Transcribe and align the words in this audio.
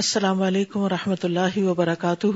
السلام 0.00 0.42
علیکم 0.42 0.80
و 0.80 0.88
رحمۃ 0.88 1.16
اللہ 1.22 1.58
وبرکاتہ۔ 1.58 2.26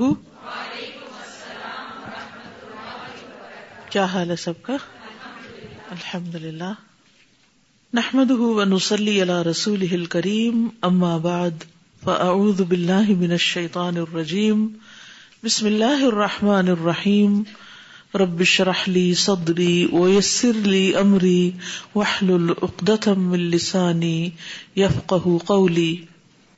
کیا 3.89 4.05
حال 4.05 4.29
ہے 4.29 4.35
سب 4.35 4.53
کا؟ 4.61 4.73
الحمد 5.91 6.35
للہ 6.35 6.73
نحمد 7.93 8.31
ونسلی 8.31 9.21
علی 9.21 9.49
رسول 9.49 10.05
کریم 10.05 10.67
اما 10.81 11.17
بعد، 11.17 11.49
فاعوذ 12.03 12.61
باللہ 12.61 13.09
من 13.09 13.31
الشیطان 13.31 13.97
الرجیم۔ 13.97 14.67
بسم 15.43 15.65
اللہ 15.65 16.05
الرحمن 16.05 16.67
الرحیم۔ 16.67 17.43
رب 18.15 18.39
اشرح 18.39 18.83
لي 18.87 19.13
صدري 19.13 19.85
ويسر 19.85 20.53
لي 20.53 20.95
امري 20.95 21.51
واحلل 21.95 22.53
عقدة 22.63 23.13
من 23.17 23.39
لساني 23.39 24.29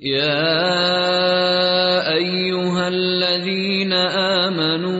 يا 0.00 0.32
ايها 2.16 2.88
الذين 2.88 3.92
امنوا 4.48 4.96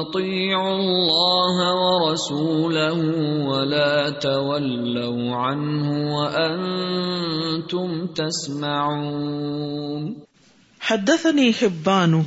اطيعوا 0.00 0.76
الله 0.76 1.56
ورسوله 1.76 2.96
ولا 3.44 4.10
تولوا 4.10 5.36
عنه 5.36 6.16
وانتم 6.16 8.06
تسمعون 8.16 9.52
حدثني 10.80 11.52
حبان. 11.52 12.24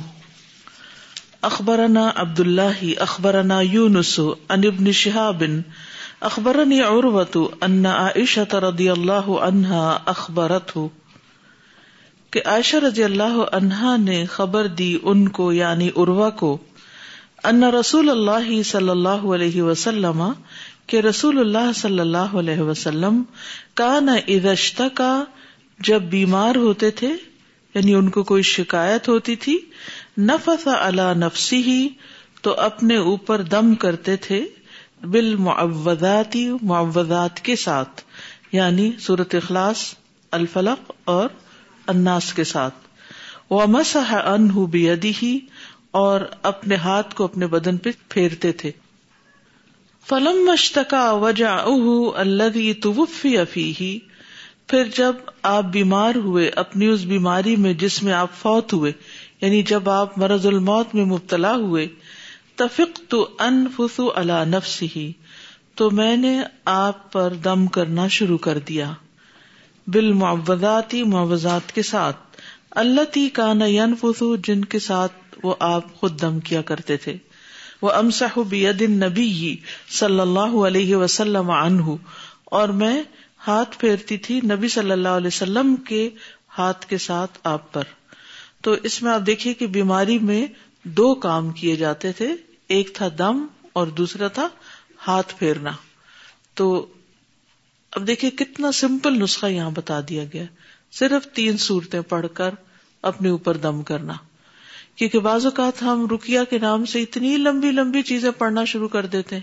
اخبرنا 1.44 2.14
عبد 2.16 2.40
الله 2.40 2.94
اخبرنا 2.98 3.60
يونس 3.60 4.20
عن 4.50 4.64
ابن 4.64 4.92
شهاب. 4.92 5.62
اخبرني 6.22 6.82
عروة 6.82 7.52
ان 7.62 7.86
عائشة 7.86 8.48
رضي 8.54 8.92
الله 8.92 9.40
عنها 9.40 10.02
اخبرته 10.06 10.90
کہ 12.36 12.42
عائشہ 12.44 12.76
رضی 12.76 13.04
اللہ 13.04 13.36
عنہا 13.52 13.96
نے 13.96 14.24
خبر 14.26 14.66
دی 14.66 14.98
ان 15.02 15.28
کو 15.28 15.52
یعنی 15.52 15.90
اروا 15.96 16.30
کو، 16.30 16.58
ان 17.44 17.64
رسول 17.64 18.10
اللہ 18.10 18.62
صلی 18.62 18.88
اللہ 18.88 19.08
علیہ 19.08 19.62
وسلم 19.62 20.32
کہ 20.86 20.96
رسول 20.96 21.38
اللہ 21.38 21.72
صلی 21.74 22.00
اللہ 22.00 22.34
علیہ 22.34 22.60
وسلم 22.60 23.22
کا 23.74 24.00
نہ 24.00 24.10
ادشت 24.26 24.82
کا 24.94 25.24
جب 25.80 26.02
بیمار 26.02 26.56
ہوتے 26.56 26.90
تھے 26.90 27.12
یعنی 27.74 27.94
ان 27.94 28.08
کو 28.08 28.22
کوئی 28.22 28.42
شکایت 28.42 29.08
ہوتی 29.08 29.36
تھی 29.36 29.58
نفس 30.18 30.68
اللہ 30.80 31.14
نفسی 31.16 31.62
ہی 31.62 31.88
تو 32.42 32.54
اپنے 32.54 32.96
اوپر 32.96 33.42
دم 33.42 33.74
کرتے 33.74 34.16
تھے 34.16 34.44
بال 35.02 35.36
معوضاتی 35.36 36.48
معوضات 36.62 37.40
کے 37.40 37.56
ساتھ 37.56 38.02
یعنی 38.52 38.92
صورت 39.00 39.34
اخلاص، 39.34 39.94
الفلق 40.30 40.92
اور 41.04 41.28
اناس 41.86 42.34
کے 42.34 42.44
ساتھ۔ 42.44 42.74
وہ 43.50 43.66
مسح 43.66 44.14
ان 44.14 44.50
ہی 45.22 45.38
اور 45.90 46.20
اپنے 46.42 46.74
ہاتھ 46.74 47.14
کو 47.14 47.24
اپنے 47.24 47.46
بدن 47.46 47.76
پہ 47.76 47.90
پھیرتے 48.08 48.52
تھے۔ 48.52 48.70
فلم 50.08 50.50
مشتقا 50.52 51.12
وجہ 51.12 51.46
اہ 51.46 52.10
اللہ 52.14 52.82
توفی 52.82 53.38
افی 53.38 53.98
پھر 54.66 54.84
جب 54.96 55.12
آپ 55.42 55.64
بیمار 55.64 56.14
ہوئے، 56.14 56.48
اپنی 56.48 56.86
اس 56.86 57.00
بیماری 57.00 57.56
میں 57.56 57.74
جس 57.74 58.02
میں 58.02 58.12
آپ 58.12 58.30
فوت 58.42 58.72
ہوئے 58.72 58.92
یعنی 59.40 59.62
جب 59.62 59.90
آپ 59.90 60.18
مرض 60.18 60.46
الموت 60.46 60.94
میں 60.94 61.04
مبتلا 61.04 61.54
ہوئے 61.54 61.88
تفق 62.56 63.00
تو 63.08 63.28
ان 63.38 63.66
فسو 63.76 64.12
اللہ 64.14 64.44
نفس 64.46 64.82
ہی 64.96 65.12
تو 65.74 65.90
میں 65.90 66.16
نے 66.16 66.42
آپ 66.64 67.12
پر 67.12 67.32
دم 67.44 67.66
کرنا 67.66 68.08
شروع 68.08 68.38
کر 68.38 68.58
دیا۔ 68.58 68.92
بال 69.86 70.12
معوضاتی 70.12 71.02
معوضات 71.02 71.72
کے 71.72 71.82
ساتھ۔ 71.82 72.16
اللہ 72.70 73.00
تی 73.12 73.28
کا 73.28 73.52
نین 73.52 73.94
جن 74.44 74.64
کے 74.64 74.78
ساتھ 74.78 75.12
وہ 75.42 75.54
آپ 75.58 75.94
خود 75.94 76.20
دم 76.20 76.40
کیا 76.40 76.62
کرتے 76.62 76.96
تھے۔ 76.96 77.16
وہ 77.82 77.92
امسح 77.92 78.38
بید 78.48 78.82
نبی 78.82 79.56
صلی 79.88 80.20
اللہ 80.20 80.66
علیہ 80.66 80.96
وسلم 80.96 81.50
عنہ۔ 81.50 81.82
اور 82.44 82.68
میں 82.68 83.02
ہاتھ 83.46 83.78
پھیرتی 83.78 84.16
تھی 84.16 84.40
نبی 84.44 84.68
صلی 84.68 84.90
اللہ 84.90 85.08
علیہ 85.08 85.26
وسلم 85.26 85.76
کے 85.76 86.10
ہاتھ 86.58 86.86
کے 86.86 86.98
ساتھ 86.98 87.38
آپ 87.44 87.72
پر۔ 87.72 87.82
تو 88.60 88.72
اس 88.72 89.02
میں 89.02 89.12
آپ 89.12 89.20
دیکھیے 89.26 89.54
کہ 89.54 89.66
بیماری 89.66 90.18
میں 90.18 90.46
دو 90.84 91.14
کام 91.14 91.50
کیے 91.50 91.76
جاتے 91.76 92.12
تھے۔ 92.12 92.36
ایک 92.68 92.90
تھا 92.94 93.08
دم 93.18 93.46
اور 93.72 93.86
دوسرا 93.86 94.28
تھا 94.28 94.48
ہاتھ 95.06 95.34
پھیرنا۔ 95.38 95.70
تو 96.54 96.86
اب 97.96 98.06
دیکھیے 98.06 98.30
کتنا 98.30 98.72
سمپل 98.72 99.22
نسخہ 99.22 99.46
یہاں 99.46 99.70
بتا 99.70 100.00
دیا 100.08 100.24
گیا 100.32 100.44
صرف 100.92 101.26
تین 101.26 101.56
صورتیں 101.56 102.00
پڑھ 102.00 102.26
کر 102.34 102.50
اپنے 103.02 103.28
اوپر 103.28 103.56
دم 103.56 103.82
کرنا۔ 103.82 104.12
کیونکہ 104.96 105.18
بعض 105.18 105.44
اوقات 105.44 105.82
ہم 105.82 106.06
رکیا 106.10 106.44
کے 106.44 106.58
نام 106.58 106.84
سے 106.84 107.02
اتنی 107.02 107.36
لمبی 107.36 107.70
لمبی 107.70 108.02
چیزیں 108.02 108.30
پڑھنا 108.30 108.64
شروع 108.64 108.88
کر 108.88 109.06
دیتے 109.06 109.36
ہیں، 109.36 109.42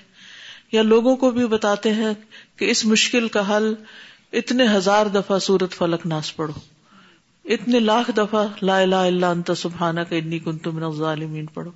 یا 0.72 0.81
لوگوں 0.81 1.16
کو 1.16 1.31
بھی 1.31 1.47
بتاتے 1.47 1.94
ہیں 1.94 2.14
کہ 2.56 2.66
اس 2.66 2.86
مشکل 2.86 3.28
کا 3.28 3.58
حل 3.58 3.74
اتنے 4.34 4.68
ہزار 4.68 5.06
دفعہ 5.06 5.40
سورت 5.40 5.74
فلک 5.74 6.06
ناس 6.06 6.35
پڑھو۔ 6.35 6.53
اتنے 7.46 7.80
لاکھ 7.80 8.12
دفعہ 8.18 8.47
لا 8.62 8.80
الہ 8.80 8.96
الا 8.96 9.30
انت 9.30 9.52
سبحانہ 9.58 10.02
کا 10.02 10.16
انی 10.16 10.40
کن 10.40 10.58
تم 10.58 10.91
ظالمین 10.91 11.46
پڑھو۔ 11.46 11.72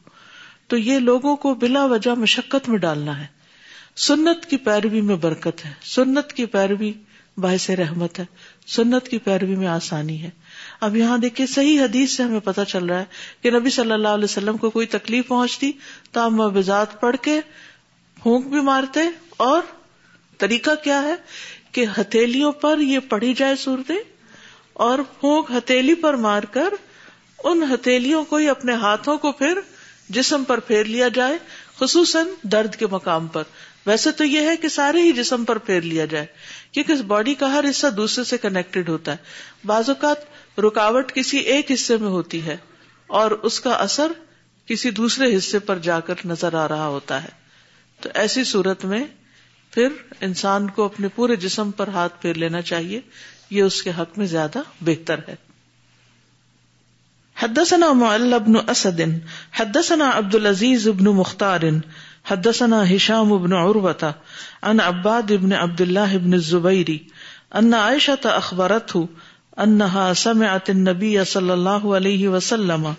تو 0.68 0.78
یہ 0.78 1.00
لوگوں 1.00 1.36
کو 1.36 1.54
بلا 1.54 1.86
وجہ 1.86 2.12
مشقت 2.12 2.70
میں 2.70 2.78
ڈالنا 2.78 3.20
ہے۔ 3.22 3.37
سنت 3.98 4.46
کی 4.46 4.58
پیروی 4.58 5.02
میں 5.02 5.16
برکت 5.16 5.66
ہے۔ 5.66 5.74
سنت 5.84 6.34
کی 6.34 6.46
پیروی 6.46 6.94
باعث 7.38 7.70
رحمت 7.70 8.20
ہے۔ 8.20 8.26
سنت 8.68 9.08
کی 9.08 9.18
پیروی 9.18 9.56
میں 9.56 9.68
آسانی 9.68 10.24
ہے۔ 10.24 10.30
اب 10.82 10.96
یہاں 10.96 11.18
دیکھیے 11.18 11.48
صحیح 11.48 11.82
حدیث 11.82 12.12
سے 12.12 12.24
ہمیں 12.24 12.40
پتہ 12.40 12.62
چل 12.68 12.86
رہا 12.86 13.00
ہے 13.00 13.06
کہ 13.42 13.52
نبی 13.52 13.70
صلی 13.70 13.92
اللہ 13.92 14.08
علیہ 14.08 14.24
وسلم 14.24 14.58
کو 14.58 14.70
کوئی 14.70 14.88
تکلیف 14.88 15.28
پہنچتی 15.28 15.72
تو 16.12 16.28
ہم 16.28 16.40
وزاد 16.40 16.86
پڑھ 17.00 17.16
کے 17.22 17.42
پھونک 18.24 18.48
بھی 18.48 18.62
مارتے 18.62 19.00
اور 19.38 19.62
طریقہ 20.38 20.72
کیا 20.84 21.02
ہے 21.02 21.16
کہ 21.72 21.86
ہتھیلیوں 21.98 22.52
پر 22.52 22.80
یہ 22.80 23.00
پڑھی 23.00 23.34
جائے 23.34 23.56
صورتیں 23.56 24.00
اور 24.74 25.00
پھونک 25.20 25.52
ہتھیلی 25.52 25.94
پر 25.94 26.14
مار 26.14 26.44
کر 26.44 26.70
ان 27.44 27.64
ہتھیلیوں 27.64 28.24
کو 28.24 28.36
ہی 28.36 28.50
اپنے 28.50 28.74
ہاتھوں 28.74 29.18
کو 29.18 29.32
پھر 29.32 29.60
جسم 30.10 30.44
پر 30.44 30.60
پھیر 30.60 30.84
لیا 30.84 31.08
جائے، 31.08 31.38
خصوصاً 31.80 32.28
درد 32.44 32.76
کے 32.76 32.88
مقام 32.88 33.28
پر۔ 33.28 33.44
ویسے 33.88 34.12
تو 34.12 34.24
یہ 34.24 34.40
ہے 34.40 34.58
کہ 34.58 34.68
سارے 34.68 35.02
ہی 35.02 35.12
جسم 35.12 35.46
پر 35.46 35.58
پھیر 35.58 35.82
لیا 35.82 36.06
جائے، 36.06 36.26
کیونکہ 36.72 36.92
اس 36.92 37.02
باڈی 37.02 37.34
کا 37.34 37.54
ہر 37.54 37.66
حصہ 37.70 37.88
دوسرے 37.88 38.24
سے 38.24 38.38
کنیکٹڈ 38.38 38.90
ہوتا 38.90 39.12
ہے۔ 39.12 39.18
بعض 39.66 39.90
اوقات 39.90 40.18
رکاوٹ 40.60 41.12
کسی 41.12 41.38
ایک 41.38 41.72
حصے 41.72 41.98
میں 41.98 42.08
ہوتی 42.08 42.46
ہے 42.46 42.58
اور 43.08 43.32
اس 43.32 43.60
کا 43.60 43.70
اثر 43.70 44.12
کسی 44.66 44.92
دوسرے 44.92 45.38
حصے 45.38 45.60
پر 45.60 45.78
جا 45.78 46.00
کر 46.00 46.14
نظر 46.26 46.54
آ 46.54 46.68
رہا 46.68 46.88
ہوتا 46.88 47.24
ہے۔ 47.24 47.30
تو 48.02 48.10
ایسی 48.14 48.44
صورت 48.44 48.86
میں 48.86 49.04
پھر 49.72 49.88
انسان 50.22 50.70
کو 50.70 50.86
اپنے 50.86 51.08
پورے 51.08 51.36
جسم 51.36 51.72
پر 51.72 51.88
ہاتھ 51.88 52.22
پھیر 52.22 52.34
لینا 52.34 52.62
چاہیے، 52.62 53.02
یہ 53.50 53.62
اس 53.62 53.84
کے 53.84 53.90
حق 53.90 54.18
میں 54.18 54.26
زیادہ 54.26 54.60
بہتر 54.82 55.20
ہے۔ 55.28 55.36
حدثنا 57.40 57.94
معل 57.94 58.34
بن 58.46 58.70
اسد، 58.70 59.02
حدثنا 59.56 60.12
عبد 60.14 60.36
العزیز 60.36 60.88
ابن 60.88 61.06
مختار 61.06 61.60
حدثنا 62.28 62.96
هشام 62.96 63.38
بن 63.38 63.54
عروة 63.54 64.16
عن 64.64 64.80
عباد 64.80 65.34
بن 65.34 65.54
عبد 65.54 65.82
الله 65.82 66.18
بن 66.18 66.34
الزبير 66.34 67.00
أن 67.56 67.74
عائشة 67.74 68.20
أخبرته 68.26 69.08
أنها 69.60 70.14
سمعت 70.14 70.70
النبي 70.70 71.26
صلى 71.26 71.54
الله 71.54 71.96
عليه 71.96 72.28
وسلم 72.28 72.96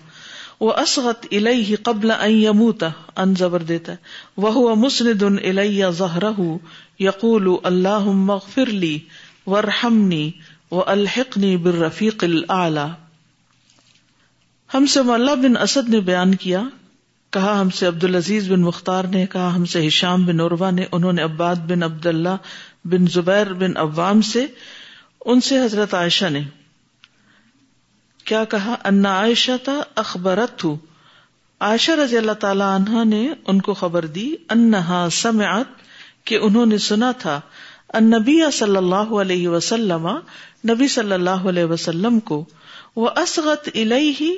وأصغت 0.60 1.32
إليه 1.32 1.76
قبل 1.76 2.10
أن 2.10 2.30
يموت. 2.30 2.84
أن 3.18 3.34
زبر 3.34 3.62
دیتا 3.62 3.96
وهو 4.36 4.76
مسند 4.76 5.22
إلي 5.22 5.90
ظهره. 5.90 6.60
يقول، 7.00 7.60
اللهم 7.66 8.30
اغفر 8.30 8.68
لي 8.68 8.98
وارحمني 9.46 10.32
وألحقني 10.70 11.56
بالرفيق 11.56 12.24
الأعلى. 12.24 12.88
ہم 14.74 14.86
سے 14.86 15.02
مولا 15.02 15.34
بن 15.34 15.56
اسد 15.56 15.88
نے 15.88 16.00
بیان 16.00 16.34
کیا 16.34 16.62
کہا 17.30 17.60
ہم 17.60 17.70
سے 17.70 17.86
عبد 17.86 18.04
العزیز 18.04 18.52
بن 18.52 18.60
مختار 18.60 19.04
نے، 19.04 19.26
کہا 19.26 19.54
ہم 19.54 19.64
سے 19.64 19.86
ہشام 19.86 20.26
بن 20.26 20.40
عروا 20.40 20.70
نے، 20.70 20.86
انہوں 20.92 21.12
نے 21.12 21.22
عباد 21.22 21.56
بن 21.56 21.82
عبد 21.82 22.06
اللہ 22.06 22.36
بن 22.84 23.06
زبیر 23.06 23.52
بن 23.52 23.76
عوام 23.76 24.20
سے، 24.20 24.46
ان 25.24 25.40
سے 25.40 25.58
حضرت 25.58 25.94
عائشہ 25.94 26.26
نے۔ 26.26 26.40
کیا 28.24 28.44
کہا؟ 28.44 28.74
انا 28.84 29.14
عائشہ 29.14 29.52
تھا 29.64 29.80
اخبرت 29.94 30.64
ہوں 30.64 30.76
عائشہ 31.60 31.92
رضی 31.92 32.16
اللہ 32.16 32.32
تعالی 32.32 32.64
عنہ 32.66 33.04
نے 33.04 33.28
ان 33.46 33.60
کو 33.60 33.74
خبر 33.74 34.06
دی، 34.06 34.34
انہا 34.50 35.08
سمعت، 35.12 35.66
کہ 36.24 36.38
انہوں 36.42 36.66
نے 36.66 36.78
سنا 36.78 37.12
تھا 37.12 37.40
النبی 37.88 38.40
صلی 38.52 38.76
اللہ 38.76 39.14
علیہ 39.20 39.48
وسلم، 39.48 40.08
نبی 40.68 40.88
صلی 40.88 41.12
اللہ 41.12 41.30
علیہ 41.30 41.64
وسلم 41.64 42.20
کو 42.20 42.44
وہ 42.96 43.08
اسغت 43.16 43.68
الیہ 43.74 44.34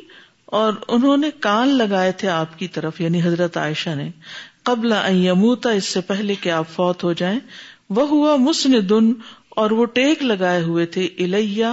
اور 0.51 0.73
انہوں 0.89 1.17
نے 1.17 1.31
کان 1.41 1.69
لگائے 1.69 2.13
تھے 2.13 2.29
آپ 2.29 2.59
کی 2.59 2.69
طرف 2.69 3.01
یعنی 3.01 3.23
حضرت 3.23 3.57
عائشہ 3.57 3.91
نے، 3.91 4.11
قبل 4.63 4.93
یموتا 5.11 5.71
اس 5.71 5.85
سے 5.85 6.01
پہلے 6.01 6.35
کہ 6.35 6.49
آپ 6.49 6.69
فوت 6.69 7.05
ہو 7.05 7.13
جائیں۔ 7.13 7.41
وہ 7.91 8.09
ہوا 8.09 8.37
مسندن، 8.37 9.13
اور 9.51 9.71
وہ 9.71 9.85
ٹیک 9.85 10.23
لگائے 10.23 10.63
ہوئے 10.63 10.87
تھے، 10.87 11.05
الیہ، 11.05 11.67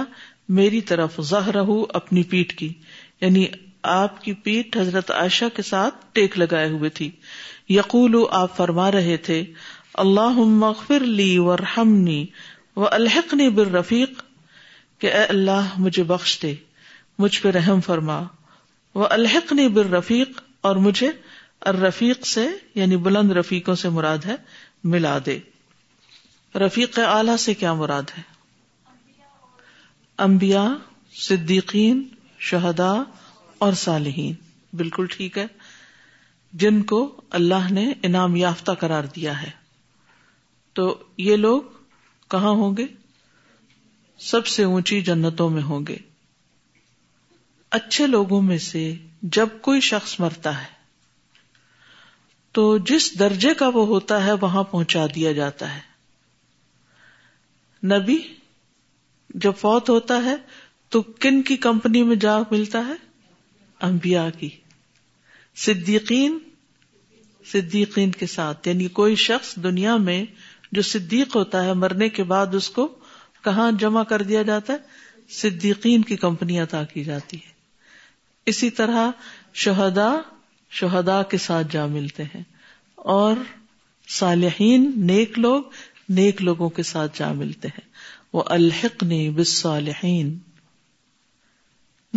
میری 0.48 0.80
طرف 0.80 1.20
زہرہ 1.20 1.64
اپنی 1.88 2.22
پیٹ 2.22 2.58
کی۔ 2.58 2.72
یعنی 3.20 3.46
آپ 3.82 4.24
کی 4.24 4.32
پیٹ 4.32 4.76
حضرت 4.76 5.10
عائشہ 5.10 5.44
کے 5.54 5.62
ساتھ 5.62 5.94
ٹیک 6.12 6.38
لگائے 6.38 6.68
ہوئے 6.68 6.90
تھی۔ 6.90 7.10
یقول 7.68 8.16
آپ 8.30 8.56
فرما 8.56 8.90
رہے 8.90 9.16
تھے 9.16 9.44
اللہ 9.94 10.30
مغفر 10.30 11.00
لی 11.00 11.38
ورحمنی 11.38 12.26
و 12.76 12.88
الحقنی 12.88 13.48
بر 13.48 13.66
رفیق 13.66 14.22
کہ 14.98 15.06
اے 15.06 15.24
اللہ، 15.24 15.68
مجھے 15.78 16.02
بخش 16.02 16.38
دے، 16.42 16.54
مجھ 17.18 17.40
پہ 17.40 17.50
رحم 17.50 17.80
فرما۔ 17.80 18.22
وہ 18.98 19.06
الحقنی 19.10 19.68
بر 19.68 19.86
رفیق 19.86 20.40
اور 20.60 20.76
مجھے 20.76 21.10
الرفیق 21.60 22.26
سے 22.26 22.48
یعنی 22.74 22.96
بلند 22.96 23.30
رفیقوں 23.30 23.74
سے 23.74 23.88
مراد 23.88 24.18
ہے، 24.26 24.34
ملا 24.84 25.18
دے۔ 25.26 25.38
رفیق 26.54 26.98
اعلی 26.98 27.36
سے 27.36 27.54
کیا 27.54 27.74
مراد 27.74 28.02
ہے؟ 28.18 28.22
انبیاء، 30.18 30.68
صدیقین، 31.12 32.08
شہداء 32.38 33.02
اور 33.58 33.72
صالحین۔ 33.72 34.34
بالکل 34.72 35.06
ٹھیک 35.10 35.38
ہے۔ 35.38 35.46
جن 36.52 36.82
کو 36.82 37.20
اللہ 37.30 37.72
نے 37.72 37.92
انعام 38.02 38.36
یافتہ 38.36 38.72
قرار 38.72 39.04
دیا 39.04 39.42
ہے۔ 39.42 39.50
تو 40.72 41.02
یہ 41.18 41.36
لوگ 41.36 41.62
کہاں 42.30 42.50
ہوں 42.50 42.76
گے؟ 42.76 42.86
سب 44.18 44.46
سے 44.46 44.64
اونچی 44.64 45.00
جنتوں 45.00 45.50
میں 45.50 45.62
ہوں 45.62 45.86
گے۔ 45.86 45.96
اچھے 47.70 48.06
لوگوں 48.06 48.42
میں 48.42 48.58
سے 48.58 48.94
جب 49.22 49.48
کوئی 49.60 49.80
شخص 49.80 50.20
مرتا 50.20 50.60
ہے، 50.60 50.78
تو 52.52 52.78
جس 52.78 53.18
درجے 53.18 53.54
کا 53.54 53.68
وہ 53.68 53.86
ہوتا 53.86 54.24
ہے 54.24 54.32
وہاں 54.32 54.62
پہنچا 54.62 55.06
دیا 55.14 55.32
جاتا 55.32 55.76
ہے۔ 55.76 55.80
نبی، 57.86 58.18
جب 59.34 59.52
فوت 59.58 59.90
ہوتا 59.90 60.24
ہے، 60.24 60.36
تو 60.88 61.02
کن 61.02 61.42
کی 61.42 61.56
کمپنی 61.56 62.02
میں 62.02 62.16
جا 62.16 62.38
ملتا 62.50 62.86
ہے؟ 62.86 62.92
انبیاء 63.80 64.28
کی۔ 64.38 64.48
صدیقین 65.56 66.38
صدیقین 67.46 68.10
کے 68.10 68.26
ساتھ۔ 68.26 68.68
یعنی 68.68 68.88
کوئی 68.88 69.14
شخص 69.14 69.56
دنیا 69.56 69.96
میں 69.96 70.24
جو 70.72 70.82
صدیق 70.82 71.36
ہوتا 71.36 71.64
ہے، 71.64 71.72
مرنے 71.72 72.08
کے 72.08 72.22
بعد 72.22 72.46
اس 72.54 72.70
کو 72.70 72.98
کہاں 73.44 73.72
جمع 73.72 74.02
کر 74.02 74.22
دیا 74.22 74.42
جاتا 74.42 74.72
ہے؟ 74.72 74.78
صدیقین 75.28 76.02
کی 76.02 76.16
کمپنی 76.16 76.60
عطا 76.60 76.84
کی 76.84 77.04
جاتی 77.04 77.36
ہے 77.36 77.57
اسی 78.48 78.70
طرح 78.70 79.10
شہدا 79.54 80.16
شہدا 80.70 81.22
کے 81.22 81.38
ساتھ 81.38 81.66
جا 81.70 81.86
ملتے 81.86 82.22
ہیں۔ 82.22 82.42
اور 82.94 83.34
صالحین، 84.08 84.92
نیک 84.96 85.38
لوگ، 85.38 85.62
نیک 86.08 86.42
لوگوں 86.42 86.68
کے 86.68 86.82
ساتھ 86.82 87.18
جا 87.18 87.32
ملتے 87.32 87.68
ہیں۔ 87.68 87.88
وہ 88.32 88.42
الحق 88.46 89.02
نے 89.02 89.30
بالصالحین 89.30 90.38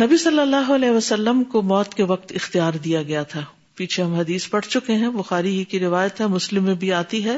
نبی 0.02 0.16
صلی 0.16 0.40
اللہ 0.40 0.72
علیہ 0.74 0.90
وسلم 0.90 1.44
کو 1.44 1.62
موت 1.62 1.94
کے 1.94 2.02
وقت 2.02 2.32
اختیار 2.34 2.72
دیا 2.72 3.02
گیا 3.02 3.22
تھا۔ 3.22 3.44
پیچھے 3.74 4.02
ہم 4.02 4.14
حدیث 4.14 4.48
پڑھ 4.48 4.66
چکے 4.66 4.92
ہیں، 4.92 5.08
بخاری 5.08 5.58
ہی 5.58 5.64
کی 5.64 5.80
روایت 5.80 6.20
ہے، 6.20 6.26
مسلم 6.26 6.64
میں 6.64 6.74
بھی 6.74 6.92
آتی 6.92 7.24
ہے۔ 7.24 7.36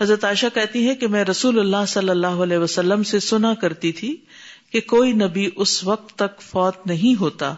حضرت 0.00 0.24
عائشہ 0.24 0.46
کہتی 0.54 0.88
ہے 0.88 0.94
کہ 0.94 1.06
میں 1.06 1.24
رسول 1.24 1.58
اللہ 1.58 1.86
صلی 1.88 2.08
اللہ 2.08 2.26
علیہ 2.26 2.58
وسلم 2.58 3.02
سے 3.02 3.20
سنا 3.20 3.54
کرتی 3.54 3.92
تھی 3.92 4.16
کہ 4.72 4.80
کوئی 4.80 5.12
نبی 5.12 5.50
اس 5.56 5.84
وقت 5.84 6.18
تک 6.18 6.40
فوت 6.40 6.86
نہیں 6.86 7.20
ہوتا۔ 7.20 7.54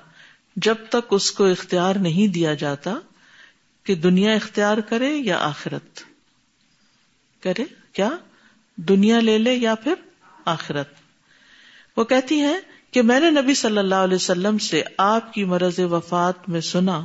جب 0.57 0.75
تک 0.89 1.07
اس 1.11 1.31
کو 1.31 1.47
اختیار 1.47 1.95
نہیں 1.95 2.29
دیا 2.29 2.55
جاتا 2.55 2.95
کہ 3.85 3.95
دنیا 3.95 4.33
اختیار 4.33 4.79
کرے 4.79 5.11
یا 5.15 5.39
آخرت 5.39 6.01
کرے، 7.43 7.65
کیا؟ 7.93 8.11
دنیا 8.77 9.21
لے 9.21 9.39
لے 9.39 9.55
یا 9.55 9.75
پھر 9.75 9.95
آخرت۔ 10.45 10.89
وہ 11.97 12.05
کہتی 12.05 12.41
ہے 12.41 12.55
کہ 12.91 13.03
میں 13.03 13.21
نے 13.21 13.31
نبی 13.31 13.55
صلی 13.55 13.79
اللہ 13.79 13.95
علیہ 13.95 14.15
وسلم 14.15 14.59
سے 14.59 14.83
آپ 14.99 15.33
کی 15.35 15.45
مرض 15.45 15.79
وفات 15.79 16.49
میں 16.49 16.61
سنا 16.61 17.05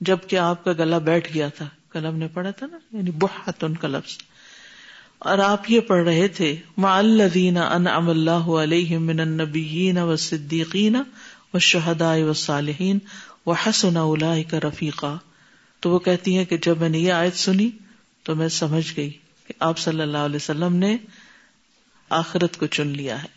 جبکہ 0.00 0.36
آپ 0.36 0.64
کا 0.64 0.72
گلا 0.72 0.98
بیٹھ 0.98 1.34
گیا 1.34 1.48
تھا۔ 1.48 1.68
کلم 1.90 2.16
نے 2.16 2.28
پڑھا 2.28 2.50
تھا 2.50 2.66
نا؟ 2.66 2.78
یعنی 2.92 3.10
بہت 3.10 3.64
ان 3.64 3.76
کا 3.76 3.88
لفظ۔ 3.88 4.18
اور 5.18 5.38
آپ 5.38 5.70
یہ 5.70 5.80
پڑھ 5.80 6.04
رہے 6.04 6.28
تھے 6.28 6.56
معلدین 6.76 7.56
ان 7.56 7.86
ام 7.86 8.08
اللہ 8.08 8.30
علیہ 8.30 8.98
من 8.98 9.20
النبیین 9.20 9.98
و 9.98 10.16
صدیقین 10.16 10.96
و 11.54 11.58
شہداء 11.58 12.16
و 12.16 12.32
صالحین 12.32 12.98
و 13.46 13.52
حسن 13.52 13.94
کا 14.42 14.60
رفیقہ 14.68 15.18
تو 15.80 15.90
وہ 15.90 15.98
کہتی 15.98 16.38
ہیں 16.38 16.44
کہ 16.44 16.56
جب 16.56 16.78
میں 16.78 16.88
نے 16.88 16.98
یہ 16.98 17.12
آیت 17.12 17.36
سنی 17.36 17.70
تو 18.22 18.34
میں 18.34 18.48
سمجھ 18.48 18.96
گئی 18.96 19.10
کہ 19.46 19.52
آپ 19.60 19.78
صلی 19.78 20.00
اللہ 20.00 20.18
علیہ 20.18 20.36
وسلم 20.36 20.76
نے 20.76 20.96
آخرت 22.10 22.56
کو 22.56 22.66
چن 22.66 22.86
لیا 22.86 23.22
ہے۔ 23.22 23.28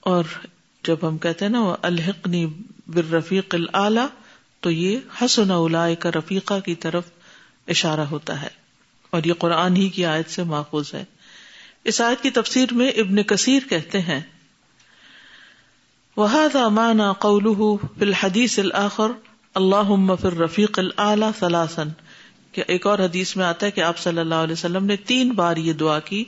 اور 0.00 0.24
جب 0.84 0.96
ہم 1.02 1.18
کہتے 1.18 1.44
ہیں 1.44 1.52
نا 1.52 1.60
وہ 1.60 1.76
الحقنی 1.82 2.46
بر 2.86 3.10
رفیق 3.10 3.54
العلی 3.54 4.06
تو 4.60 4.70
یہ 4.70 4.98
حسن 5.22 5.48
کا 5.94 6.10
رفیقہ 6.10 6.60
کی 6.60 6.74
طرف 6.74 7.04
اشارہ 7.68 8.00
ہوتا 8.00 8.42
ہے۔ 8.42 8.48
اور 9.10 9.22
یہ 9.24 9.32
قرآن 9.32 9.76
ہی 9.76 9.88
کی 9.88 10.04
آیت 10.04 10.30
سے 10.30 10.42
ماخوذ 10.42 10.94
ہے۔ 10.94 11.04
اس 11.84 12.00
آیت 12.00 12.22
کی 12.22 12.30
تفسیر 12.30 12.74
میں 12.74 12.90
ابن 12.90 13.22
کثیر 13.22 13.60
کہتے 13.68 14.00
ہیں 14.00 14.20
وہ 16.18 16.68
مانا 16.68 17.12
قول 17.12 17.44
فی 17.98 18.04
الحدیث 18.04 18.58
الآخر 18.58 19.10
اللہ 19.54 20.14
فر 20.20 20.32
رفیق 20.32 20.78
العلی 20.78 21.26
سلاسن 21.38 21.88
کہ 22.52 22.64
ایک 22.66 22.86
اور 22.86 22.98
حدیث 22.98 23.36
میں 23.36 23.44
آتا 23.44 23.66
ہے 23.66 23.70
کہ 23.70 23.80
آپ 23.80 23.98
صلی 23.98 24.18
اللہ 24.18 24.34
علیہ 24.34 24.52
وسلم 24.52 24.84
نے 24.84 24.96
تین 24.96 25.30
بار 25.30 25.56
یہ 25.56 25.72
دعا 25.72 25.98
کی 25.98 26.24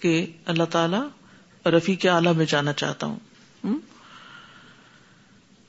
کہ 0.00 0.26
اللہ 0.46 0.64
تعالی 0.64 0.96
رفیق 1.70 2.06
اعلی 2.06 2.28
میں 2.36 2.46
جانا 2.48 2.72
چاہتا 2.72 3.06
ہوں۔ 3.06 3.18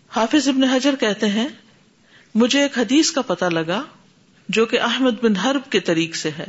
حافظ 0.09 0.47
ابن 0.47 0.63
حجر 0.63 0.95
کہتے 0.99 1.29
ہیں، 1.29 1.47
مجھے 2.35 2.61
ایک 2.61 2.79
حدیث 2.79 3.11
کا 3.11 3.21
پتہ 3.21 3.45
لگا 3.45 3.81
جو 4.49 4.65
کہ 4.65 4.81
احمد 4.81 5.23
بن 5.23 5.35
حرب 5.35 5.71
کے 5.71 5.79
طریق 5.79 6.15
سے 6.15 6.29
ہے۔ 6.29 6.47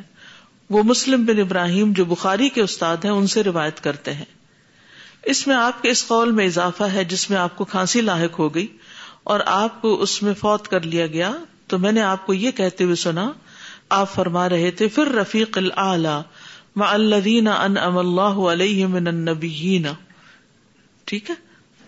وہ 0.71 0.83
مسلم 0.83 1.25
بن 1.25 1.39
ابراہیم 1.39 1.93
جو 1.93 2.05
بخاری 2.05 2.49
کے 2.49 2.63
استاد 2.63 2.97
ہیں، 2.97 3.13
ان 3.13 3.27
سے 3.27 3.43
روایت 3.43 3.85
کرتے 3.85 4.15
ہیں۔ 4.15 4.46
اس 5.27 5.47
میں 5.47 5.55
آپ 5.57 5.83
کے 5.83 5.91
اس 5.91 6.07
قول 6.07 6.31
میں 6.31 6.47
اضافہ 6.47 6.85
ہے 6.85 7.05
جس 7.05 7.29
میں 7.31 7.39
آپ 7.39 7.57
کو 7.57 7.65
کھانسی 7.65 8.01
لاحق 8.01 8.39
ہو 8.39 8.55
گئی 8.55 8.67
اور 9.25 9.41
آپ 9.47 9.81
کو 9.83 9.95
اس 10.03 10.23
میں 10.23 10.35
فوت 10.35 10.69
کر 10.69 10.83
لیا 10.83 11.07
گیا 11.07 11.33
تو 11.67 11.79
میں 11.79 11.93
نے 11.93 12.03
آپ 12.03 12.27
کو 12.27 12.35
یہ 12.35 12.51
کہتے 12.51 12.85
ہوئے 12.85 12.95
سنا، 12.95 13.31
آپ 13.89 14.15
فرما 14.15 14.49
رہے 14.49 14.71
تھے 14.71 14.89
پھر 14.89 15.09
رفیق 15.13 15.59
الدین 16.77 17.49
ان 17.49 17.77
ام 17.79 17.99
اللہ 17.99 18.39
علیہ 18.51 18.87
من 18.87 19.07
النبیین. 19.07 19.87
ٹھیک 21.05 21.31
ہے؟ 21.31 21.35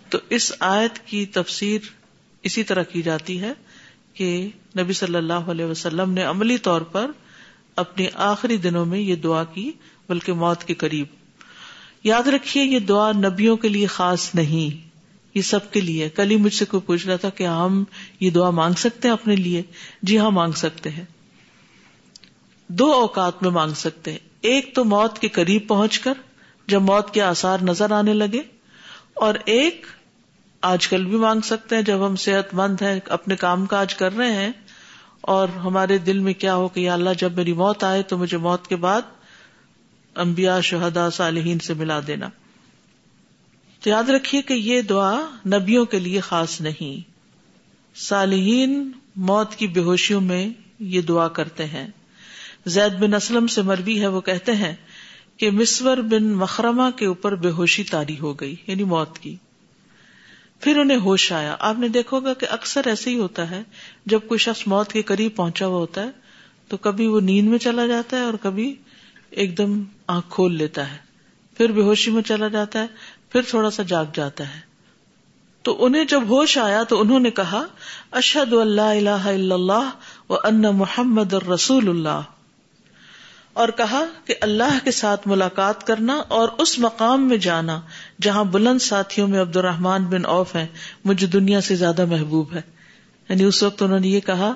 تو 0.08 0.18
اس 0.28 0.52
آیت 0.60 0.98
کی 1.06 1.24
تفسیر 1.26 1.80
اسی 2.44 2.62
طرح 2.62 2.82
کی 2.82 3.02
جاتی 3.02 3.40
ہے 3.40 3.52
کہ 4.14 4.28
نبی 4.78 4.92
صلی 4.92 5.16
اللہ 5.16 5.50
علیہ 5.50 5.66
وسلم 5.66 6.12
نے 6.12 6.24
عملی 6.24 6.58
طور 6.58 6.80
پر 6.80 7.10
اپنے 7.76 8.08
آخری 8.14 8.56
دنوں 8.56 8.86
میں 8.86 8.98
یہ 8.98 9.14
دعا 9.14 9.44
کی، 9.44 9.70
بلکہ 10.08 10.32
موت 10.32 10.64
کے 10.64 10.74
قریب 10.74 11.17
یاد 12.08 12.28
رکھیے 12.28 12.64
یہ 12.64 12.78
دعا 12.78 13.12
نبیوں 13.12 13.56
کے 13.56 13.68
لیے 13.68 13.86
خاص 13.86 14.34
نہیں۔ 14.34 14.88
یہ 15.34 15.42
سب 15.42 15.70
کے 15.70 15.80
لیے۔ 15.80 16.08
کل 16.08 16.30
ہی 16.30 16.36
مجھ 16.36 16.54
سے 16.54 16.64
کوئی 16.64 16.80
پوچھ 16.80 17.06
رہا 17.06 17.16
تھا 17.16 17.28
کہ 17.28 17.46
ہم 17.46 17.84
یہ 18.20 18.30
دعا 18.30 18.50
مانگ 18.50 18.74
سکتے 18.74 19.08
ہیں 19.08 19.12
اپنے 19.12 19.36
لیے؟ 19.36 19.62
جی 20.02 20.18
ہاں 20.18 20.30
مانگ 20.30 20.52
سکتے 20.52 20.90
ہیں۔ 20.90 21.04
دو 22.68 22.92
اوقات 22.92 23.42
میں 23.42 23.50
مانگ 23.50 23.72
سکتے 23.72 24.10
ہیں۔ 24.10 24.18
ایک 24.40 24.74
تو 24.74 24.84
موت 24.84 25.18
کے 25.18 25.28
قریب 25.28 25.68
پہنچ 25.68 25.98
کر، 25.98 26.14
جب 26.66 26.82
موت 26.82 27.14
کے 27.14 27.22
آسار 27.22 27.58
نظر 27.62 27.92
آنے 27.92 28.14
لگے، 28.14 28.40
اور 29.14 29.34
ایک 29.44 29.86
آج 30.60 30.88
کل 30.88 31.06
بھی 31.06 31.16
مانگ 31.16 31.40
سکتے 31.40 31.76
ہیں، 31.76 31.82
جب 31.82 32.06
ہم 32.06 32.16
صحت 32.16 32.54
مند 32.54 32.82
ہیں، 32.82 33.00
اپنے 33.08 33.36
کام 33.36 33.66
کاج 33.66 33.94
کر 33.94 34.16
رہے 34.16 34.32
ہیں، 34.32 34.50
اور 35.20 35.48
ہمارے 35.48 35.98
دل 35.98 36.18
میں 36.18 36.34
کیا 36.34 36.54
ہو 36.54 36.68
کہ 36.68 36.80
یا 36.80 36.92
اللہ 36.92 37.10
جب 37.18 37.32
میری 37.32 37.52
موت 37.52 37.84
آئے 37.84 38.02
تو 38.02 38.18
مجھے 38.18 38.36
موت 38.36 38.66
کے 38.66 38.76
بعد 38.76 39.02
امبیا 40.18 40.60
شہدا 40.60 41.10
صالحین 41.10 41.58
سے 41.58 41.74
ملا 41.74 42.00
دینا۔ 42.06 42.28
تو 43.80 43.90
یاد 43.90 44.08
رکھیے 44.08 44.42
کہ 44.42 44.52
یہ 44.52 44.82
دعا 44.82 45.20
نبیوں 45.46 45.84
کے 45.84 45.98
لیے 45.98 46.20
خاص 46.20 46.60
نہیں۔ 46.60 47.10
صالحین 47.98 48.90
موت 49.16 49.54
کی 49.54 49.66
بے 49.66 49.80
ہوشیوں 49.80 50.20
میں 50.20 50.50
یہ 50.80 51.00
دعا 51.00 51.28
کرتے 51.28 51.64
ہیں۔ 51.64 51.88
زید 52.66 52.92
بن 52.92 53.14
اسلم 53.14 53.46
سے 53.46 53.62
مربی 53.62 54.00
ہے، 54.00 54.06
وہ 54.06 54.20
کہتے 54.20 54.52
ہیں 54.52 54.76
کہ 55.36 55.50
مسور 55.50 55.96
بن 55.96 56.24
مخرمہ 56.24 56.90
کے 56.96 57.06
اوپر 57.06 57.34
بے 57.34 57.50
ہوشی 57.50 57.84
تاری 57.84 58.18
ہو 58.18 58.34
گئی 58.34 58.56
یعنی 58.66 58.84
موت 58.84 59.18
کی۔ 59.18 59.36
پھر 60.60 60.78
انہیں 60.78 60.98
ہوش 60.98 61.32
آیا۔ 61.32 61.56
آپ 61.58 61.78
نے 61.78 61.88
دیکھو 61.88 62.20
گا 62.20 62.34
کہ 62.34 62.46
اکثر 62.50 62.80
ایسے 62.86 63.10
ہی 63.10 63.18
ہوتا 63.18 63.50
ہے، 63.50 63.62
جب 64.06 64.20
کوئی 64.28 64.38
شخص 64.38 64.62
موت 64.66 64.92
کے 64.92 65.02
قریب 65.02 65.36
پہنچا 65.36 65.66
ہوا 65.66 65.78
ہوتا 65.78 66.02
ہے، 66.02 66.10
تو 66.68 66.76
کبھی 66.76 67.06
وہ 67.06 67.20
نیند 67.20 67.48
میں 67.48 67.58
چلا 67.58 67.86
جاتا 67.86 68.16
ہے 68.16 68.22
اور 68.22 68.34
کبھی 68.42 68.74
ایک 69.30 69.58
دم 69.58 69.82
آنکھ 70.06 70.26
کھول 70.30 70.54
لیتا 70.54 70.92
ہے۔ 70.92 70.96
پھر 71.56 71.72
بے 71.72 71.82
ہوشی 71.82 72.10
میں 72.10 72.22
چلا 72.22 72.48
جاتا 72.48 72.78
ہے، 72.82 72.86
پھر 73.32 73.42
تھوڑا 73.42 73.70
سا 73.70 73.82
جاگ 73.82 74.04
جاتا 74.14 74.54
ہے۔ 74.54 74.60
تو 75.62 75.84
انہیں 75.84 76.04
جب 76.04 76.22
ہوش 76.28 76.58
آیا 76.58 76.82
تو 76.82 77.00
انہوں 77.00 77.20
نے 77.20 77.30
کہا 77.30 77.66
اشد 78.10 78.52
اللہ 78.52 78.80
اللہ 78.80 79.52
اللہ 79.52 79.90
و 80.28 80.34
ان 80.34 80.62
محمد 80.62 81.32
رسول 81.32 81.88
اللہ۔ 81.88 82.20
اور 83.52 83.68
کہا 83.68 84.04
کہ 84.24 84.34
اللہ 84.40 84.84
کے 84.84 84.90
ساتھ 84.90 85.28
ملاقات 85.28 85.86
کرنا 85.86 86.22
اور 86.28 86.48
اس 86.58 86.78
مقام 86.78 87.28
میں 87.28 87.36
جانا 87.36 87.80
جہاں 88.22 88.44
بلند 88.44 88.78
ساتھیوں 88.78 89.28
میں 89.28 89.40
عبد 89.40 89.56
الرحمان 89.56 90.04
بن 90.04 90.24
اوف 90.24 90.54
ہے 90.54 90.66
مجھے 91.04 91.26
دنیا 91.26 91.60
سے 91.60 91.76
زیادہ 91.76 92.04
محبوب 92.04 92.52
ہے۔ 92.54 92.60
یعنی 93.28 93.44
اس 93.44 93.62
وقت 93.62 93.82
انہوں 93.82 94.00
نے 94.00 94.08
یہ 94.08 94.20
کہا 94.20 94.52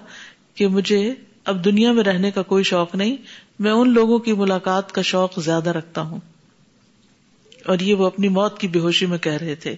کہ 0.55 0.67
مجھے 0.67 1.14
اب 1.45 1.64
دنیا 1.64 1.93
میں 1.93 2.05
رہنے 2.05 2.31
کا 2.31 2.43
کوئی 2.43 2.64
شوق 2.64 2.95
نہیں 2.95 3.17
میں 3.59 3.73
ان 3.73 3.92
لوگوں 3.92 4.18
کی 4.18 4.32
ملاقات 4.32 4.92
کا 4.92 5.02
شوق 5.02 5.40
زیادہ 5.40 5.71
رکھتا 5.71 6.00
ہوں۔ 6.00 6.21
اور 7.66 7.78
یہ 7.78 7.94
وہ 7.94 8.06
اپنی 8.06 8.28
موت 8.28 8.59
کی 8.59 8.68
بے 8.68 8.78
ہوشی 8.78 9.06
میں 9.06 9.18
کہہ 9.18 9.32
رہے 9.32 9.54
تھے۔ 9.54 9.76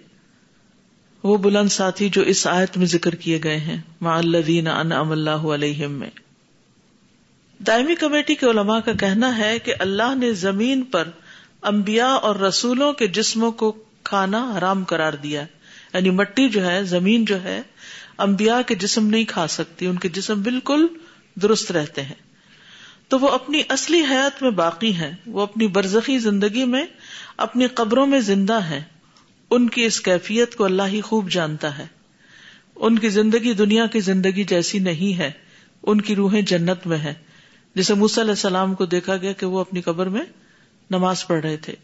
وہ 1.22 1.36
بلند 1.36 1.68
ساتھی 1.68 2.08
جو 2.08 2.22
اس 2.22 2.46
آیت 2.46 2.76
میں 2.76 2.86
ذکر 2.86 3.14
کیے 3.14 3.40
گئے 3.44 3.56
ہیں 3.56 3.80
الذین 4.00 4.66
انعم 4.66 5.10
اللہ 5.10 5.30
علیہم 5.30 5.92
میں۔ 5.92 6.10
دائمی 7.66 7.94
کمیٹی 7.94 8.34
کے 8.34 8.46
علماء 8.46 8.80
کا 8.80 8.92
کہنا 8.92 9.38
ہے 9.38 9.58
کہ 9.58 9.74
اللہ 9.78 10.14
نے 10.14 10.32
زمین 10.32 10.82
پر 10.82 11.08
انبیاء 11.62 12.14
اور 12.14 12.36
رسولوں 12.36 12.92
کے 12.92 13.06
جسموں 13.06 13.52
کو 13.52 13.84
کھانا 14.04 14.54
حرام 14.58 14.84
قرار 14.84 15.12
دیا۔ 15.12 15.42
یعنی 15.94 16.10
مٹی 16.10 16.48
جو 16.48 16.66
ہے، 16.66 16.84
زمین 16.84 17.24
جو 17.24 17.42
ہے، 17.42 17.62
انبیاء 18.18 18.60
کے 18.66 18.74
جسم 18.74 19.06
نہیں 19.06 19.24
کھا 19.24 19.46
سکتی، 19.46 19.86
ان 19.86 19.96
کے 19.96 20.08
جسم 20.08 20.42
بالکل 20.42 20.86
درست 21.42 21.72
رہتے 21.72 22.02
ہیں۔ 22.02 22.33
تو 23.08 23.18
وہ 23.18 23.28
اپنی 23.28 23.62
اصلی 23.68 24.00
حیات 24.10 24.42
میں 24.42 24.50
باقی 24.50 24.94
ہیں۔ 24.94 25.12
وہ 25.26 25.40
اپنی 25.40 25.66
برزخی 25.66 26.18
زندگی 26.18 26.64
میں 26.64 26.86
اپنی 27.36 27.66
قبروں 27.66 28.06
میں 28.06 28.20
زندہ 28.20 28.62
ہیں۔ 28.62 28.80
ان 29.50 29.68
کی 29.68 29.84
اس 29.84 30.00
کیفیت 30.00 30.54
کو 30.54 30.64
اللہ 30.64 30.82
ہی 30.86 31.00
خوب 31.00 31.30
جانتا 31.30 31.78
ہے۔ 31.78 31.86
ان 32.76 32.98
کی 32.98 33.08
زندگی 33.08 33.52
دنیا 33.52 33.86
کی 33.86 34.00
زندگی 34.00 34.44
جیسی 34.44 34.78
نہیں 34.78 35.18
ہے۔ 35.18 35.30
ان 35.82 36.00
کی 36.00 36.14
روحیں 36.14 36.42
جنت 36.42 36.86
میں 36.86 36.98
ہے 36.98 37.14
جسے 37.74 37.94
موسی 37.94 38.20
علیہ 38.20 38.30
السلام 38.30 38.74
کو 38.74 38.86
دیکھا 38.86 39.16
گیا 39.16 39.32
کہ 39.32 39.46
وہ 39.46 39.60
اپنی 39.60 39.80
قبر 39.80 40.06
میں 40.06 40.22
نماز 40.90 41.26
پڑھ 41.26 41.40
رہے 41.40 41.56
تھے۔ 41.56 41.74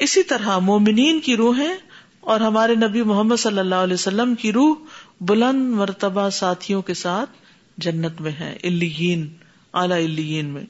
اسی 0.00 0.22
طرح 0.22 0.58
مومنین 0.58 1.20
کی 1.20 1.36
روحیں 1.36 1.74
اور 2.20 2.40
ہمارے 2.40 2.74
نبی 2.74 3.02
محمد 3.02 3.36
صلی 3.36 3.58
اللہ 3.58 3.74
علیہ 3.74 3.94
وسلم 3.94 4.34
کی 4.34 4.52
روح 4.52 4.74
بلند 5.20 5.74
مرتبہ 5.74 6.30
ساتھیوں 6.30 6.82
کے 6.82 6.94
ساتھ 6.94 7.30
جنت 7.78 8.20
میں 8.20 8.32
ہے 8.32 8.56
الین 8.62 9.34
اعلی 9.72 10.42
میں۔ 10.42 10.64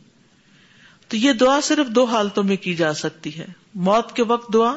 تو 1.08 1.16
یہ 1.16 1.32
دعا 1.32 1.60
صرف 1.60 1.86
دو 1.86 2.04
حالتوں 2.04 2.42
میں 2.42 2.56
کی 2.56 2.74
جا 2.74 2.94
سکتی 2.94 3.38
ہے۔ 3.38 3.46
موت 3.74 4.16
کے 4.16 4.22
وقت 4.22 4.52
دعا، 4.52 4.76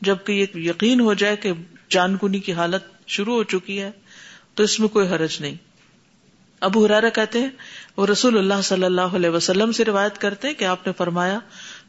جبکہ 0.00 0.32
یہ 0.32 0.46
یقین 0.54 1.00
ہو 1.00 1.14
جائے 1.14 1.36
کہ 1.36 1.52
جان 1.90 2.16
کنی 2.16 2.38
کی 2.38 2.52
حالت 2.52 2.82
شروع 3.06 3.34
ہو 3.34 3.42
چکی 3.42 3.80
ہے، 3.80 3.90
تو 4.54 4.62
اس 4.62 4.80
میں 4.80 4.88
کوئی 4.88 5.08
حرج 5.08 5.36
نہیں۔ 5.40 5.54
ابو 6.60 6.86
ہرارا 6.86 7.08
کہتے 7.08 7.40
ہیں، 7.40 7.48
وہ 7.96 8.06
رسول 8.06 8.38
اللہ 8.38 8.60
صلی 8.64 8.84
اللہ 8.84 9.00
علیہ 9.00 9.30
وسلم 9.30 9.72
سے 9.72 9.84
روایت 9.84 10.18
کرتے 10.18 10.54
کہ 10.54 10.64
آپ 10.64 10.86
نے 10.86 10.92
فرمایا، 10.92 11.38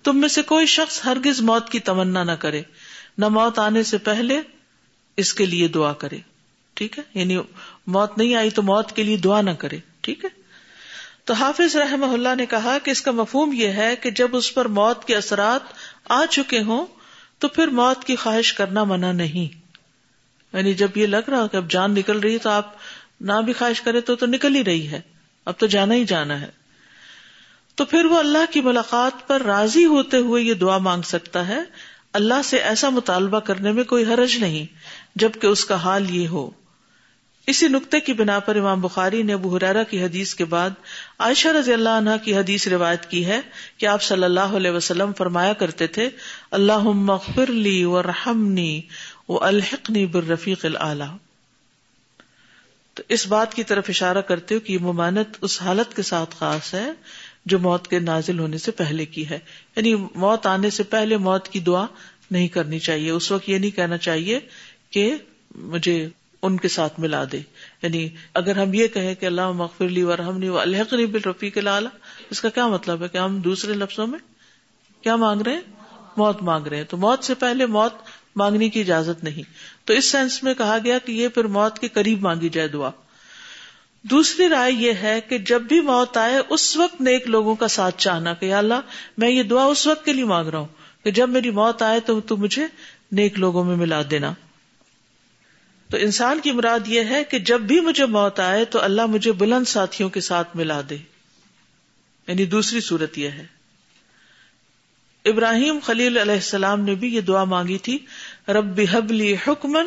تم 0.03 0.17
میں 0.17 0.29
سے 0.29 0.41
کوئی 0.41 0.65
شخص 0.65 1.05
ہرگز 1.05 1.41
موت 1.41 1.69
کی 1.69 1.79
تمنا 1.79 2.23
نہ 2.23 2.31
کرے، 2.31 2.61
نہ 3.17 3.27
موت 3.27 3.59
آنے 3.59 3.83
سے 3.83 3.97
پہلے 3.97 4.41
اس 5.17 5.33
کے 5.33 5.45
لیے 5.45 5.67
دعا 5.67 5.93
کرے۔ 5.93 6.17
ٹھیک 6.73 6.99
ہے؟ 6.99 7.19
یعنی 7.19 7.37
موت 7.87 8.17
نہیں 8.17 8.35
آئی 8.35 8.49
تو 8.49 8.61
موت 8.61 8.91
کے 8.91 9.03
لیے 9.03 9.17
دعا 9.17 9.41
نہ 9.41 9.51
کرے۔ 9.51 9.77
ٹھیک 10.01 10.25
ہے؟ 10.25 10.47
تو 11.27 11.34
حافظ 11.34 11.75
رحم 11.75 12.03
اللہ 12.03 12.36
نے 12.38 12.46
کہا 12.46 12.77
کہ 12.84 12.91
اس 12.91 13.01
کا 13.01 13.12
مفہوم 13.12 13.53
یہ 13.53 13.67
ہے 13.67 13.96
کہ 13.96 14.12
جب 14.12 14.36
اس 14.36 14.53
پر 14.53 14.65
موت 14.67 15.05
کے 15.05 15.15
اثرات 15.15 15.62
آ 16.10 16.25
چکے 16.25 16.62
ہوں 16.62 16.86
تو 17.39 17.48
پھر 17.48 17.67
موت 17.67 18.03
کی 18.03 18.15
خواہش 18.15 18.53
کرنا 18.53 18.84
منع 18.84 19.12
نہیں۔ 19.12 19.62
یعنی 20.57 20.74
جب 20.74 20.88
یہ 20.96 21.07
لگ 21.07 21.29
رہا 21.29 21.48
کہ 21.48 21.57
اب 21.57 21.72
جان 21.72 21.93
نکل 21.93 22.19
رہی 22.19 22.34
ہے 22.34 22.38
تو 22.38 22.50
آپ 22.50 22.75
نہ 23.22 23.34
بھی 23.46 23.53
خواہش 23.53 23.81
کرے 23.81 24.01
تو 24.01 24.15
تو 24.15 24.25
نکل 24.25 24.55
ہی 24.55 24.63
رہی 24.63 24.88
ہے۔ 24.88 25.01
اب 25.46 25.53
تو 25.57 25.65
جانا 25.65 25.93
ہی 25.93 26.05
جانا 26.05 26.41
ہے۔ 26.41 26.50
تو 27.75 27.86
پھر 27.86 28.05
وہ 28.05 28.19
اللہ 28.19 28.51
کی 28.51 28.62
ملاقات 28.62 29.27
پر 29.27 29.41
راضی 29.41 29.86
ہوتے 29.86 30.17
ہوئے 30.17 30.43
یہ 30.43 30.53
دعا 30.53 30.77
مانگ 30.77 31.01
سکتا 31.01 31.48
ہے۔ 31.48 31.60
اللہ 32.13 32.41
سے 32.43 32.57
ایسا 32.57 32.89
مطالبہ 32.89 33.39
کرنے 33.39 33.72
میں 33.72 33.84
کوئی 33.84 34.05
حرج 34.05 34.38
نہیں، 34.38 34.65
جبکہ 35.15 35.48
اس 35.48 35.65
کا 35.65 35.75
حال 35.75 36.15
یہ 36.15 36.27
ہو۔ 36.27 36.50
اسی 37.48 37.68
نقطے 37.68 38.00
کی 38.00 38.13
بنا 38.13 38.39
پر 38.39 38.56
امام 38.56 38.82
بخاری 38.82 39.24
نے 39.24 39.34
ابو 39.34 39.56
حرارا 39.56 39.84
کی 39.84 40.04
حدیث 40.04 40.36
کے 40.36 40.46
بعد 40.46 40.70
عائشہ 41.20 41.48
رضی 41.48 41.74
اللہ 41.74 41.89
عنہ 41.89 42.10
کی 42.24 42.36
حدیث 42.36 42.68
روایت 42.68 43.06
کی 43.06 43.25
ہے 43.25 43.39
کہ 43.77 43.86
آپ 43.86 44.01
صلی 44.01 44.24
اللہ 44.24 44.39
علیہ 44.39 44.72
وسلم 44.72 45.13
فرمایا 45.13 45.54
کرتے 45.54 45.88
تھے 45.88 46.10
اللہ 46.51 46.77
مغفر 46.80 47.51
لی 47.51 47.84
و 47.84 48.04
رحمنی 48.04 48.82
و 49.30 49.44
الحقنی 49.44 50.06
بالرفیق 50.06 50.66
العلی 50.66 51.18
تو 52.94 53.04
اس 53.10 53.27
بات 53.27 53.54
کی 53.54 53.63
طرف 53.63 53.86
اشارہ 53.89 54.22
کرتے 54.22 54.56
ہو 54.56 54.60
کہ 54.60 54.74
یہ 54.74 54.77
ممانت 54.77 55.27
اس 55.42 55.62
حالت 55.62 55.96
کے 55.96 56.01
ساتھ 56.01 56.36
خاص 56.36 56.74
ہے 56.74 56.92
جو 57.46 57.60
موت 57.60 57.88
کے 57.88 58.00
نازل 58.00 58.39
ہونے 58.39 58.58
سے 58.58 58.72
پہلے 58.72 59.06
کی 59.06 59.30
ہے۔ 59.30 59.39
یعنی 59.75 59.96
موت 59.96 60.46
آنے 60.46 60.70
سے 60.70 60.84
پہلے 60.84 61.18
موت 61.18 61.48
کی 61.48 61.60
دعا 61.60 61.86
نہیں 62.32 62.48
کرنی 62.48 62.80
چاہیے۔ 62.80 63.10
اس 63.10 63.32
وقت 63.32 63.50
یہ 63.50 63.58
نہیں 63.58 63.72
کہنا 63.72 63.98
چاہیے 63.98 64.39
کہ 64.89 65.16
مجھے 65.56 66.10
ان 66.41 66.58
کے 66.58 66.67
ساتھ 66.67 67.00
ملا 67.00 67.24
دے۔ 67.32 67.41
یعنی 67.82 68.10
اگر 68.34 68.56
ہم 68.56 68.74
یہ 68.74 68.88
کہیں 68.88 69.15
کہ 69.15 69.25
اللہ 69.25 69.51
مغفر 69.51 69.89
لی 69.89 70.03
ورحم 70.03 70.38
نہیں 70.38 70.50
الحق 70.50 70.94
نہیں 70.94 71.88
اس 72.29 72.41
کا 72.41 72.50
کیا 72.50 72.67
مطلب 72.67 73.03
ہے 73.03 73.08
کہ 73.08 73.17
ہم 73.17 73.39
دوسرے 73.39 73.74
لفظوں 73.74 74.08
میں 74.08 74.20
کیا 75.01 75.15
مانگ 75.15 75.41
رہے 75.41 75.53
ہیں؟ 75.53 75.62
موت 76.17 76.41
مانگ 76.41 76.67
رہے 76.67 76.77
ہیں۔ 76.77 76.84
تو 76.84 76.98
موت 76.98 77.24
سے 77.24 77.34
پہلے 77.34 77.65
موت 77.65 77.94
مانگنے 78.36 78.70
کی 78.70 78.79
اجازت 78.82 79.24
نہیں۔ 79.24 79.44
تو 79.88 79.94
اس 79.94 80.06
سینس 80.06 80.44
میں 80.44 80.53
کہا 80.53 80.77
گیا 80.84 80.98
کہ 80.98 81.12
یہ 81.12 81.27
پھر 81.27 81.44
موت 81.44 81.79
کے 81.79 81.88
قریب 81.88 82.22
مانگی 82.22 82.50
جائے 82.50 82.67
دعا۔ 82.67 82.89
دوسری 84.03 84.50
رائے 84.50 84.72
یہ 84.72 84.94
ہے 84.94 85.22
کہ 85.22 85.38
جب 85.38 85.62
بھی 85.62 85.82
موت 85.82 86.17
آئے، 86.17 86.41
اس 86.50 86.77
وقت 86.77 87.01
نیک 87.01 87.27
لوگوں 87.27 87.56
کا 87.56 87.67
ساتھ 87.67 87.96
چاہنا 87.98 88.34
کہ 88.34 88.53
اللہ، 88.53 88.82
میں 89.17 89.29
یہ 89.29 89.44
دعا 89.44 89.63
اس 89.63 89.88
وقت 89.88 90.06
کے 90.06 90.13
لیے 90.13 90.25
مانگ 90.25 90.48
رہا 90.48 90.60
ہوں 90.60 91.03
کہ 91.03 91.12
جب 91.12 91.29
میری 91.29 91.51
موت 91.51 91.82
آئے 91.82 92.00
تو 92.00 92.22
تو 92.22 92.38
مجھے 92.38 92.67
نیک 93.12 93.39
لوگوں 93.39 93.63
میں 93.63 93.75
ملا 93.75 94.01
دینا۔ 94.12 94.34
تو 95.89 95.98
انسان 95.98 96.39
کی 96.39 96.51
مراد 96.51 96.79
یہ 96.86 97.03
ہے 97.03 97.24
کہ 97.24 97.39
جب 97.39 97.62
بھی 97.62 97.79
مجھے 97.79 98.06
موت 98.06 98.39
آئے 98.39 98.65
تو 98.65 98.82
اللہ 98.82 99.06
مجھے 99.06 99.32
بلند 99.32 99.67
ساتھیوں 99.67 100.10
کے 100.10 100.22
ساتھ 100.22 100.58
ملا 100.58 100.82
دے۔ 100.89 100.96
یعنی 102.27 102.46
دوسری 102.46 102.82
صورت 102.82 103.17
یہ 103.17 103.29
ہے۔ 103.29 103.46
ابراہیم 105.25 105.79
خلیل 105.84 106.17
علیہ 106.17 106.34
السلام 106.34 106.82
نے 106.82 106.96
بھی 106.96 107.15
یہ 107.15 107.22
دعا 107.22 107.44
مانگی 107.44 107.77
تھی 107.77 107.98
رب 108.48 108.82
حبلی 108.91 109.36
حکمن 109.48 109.86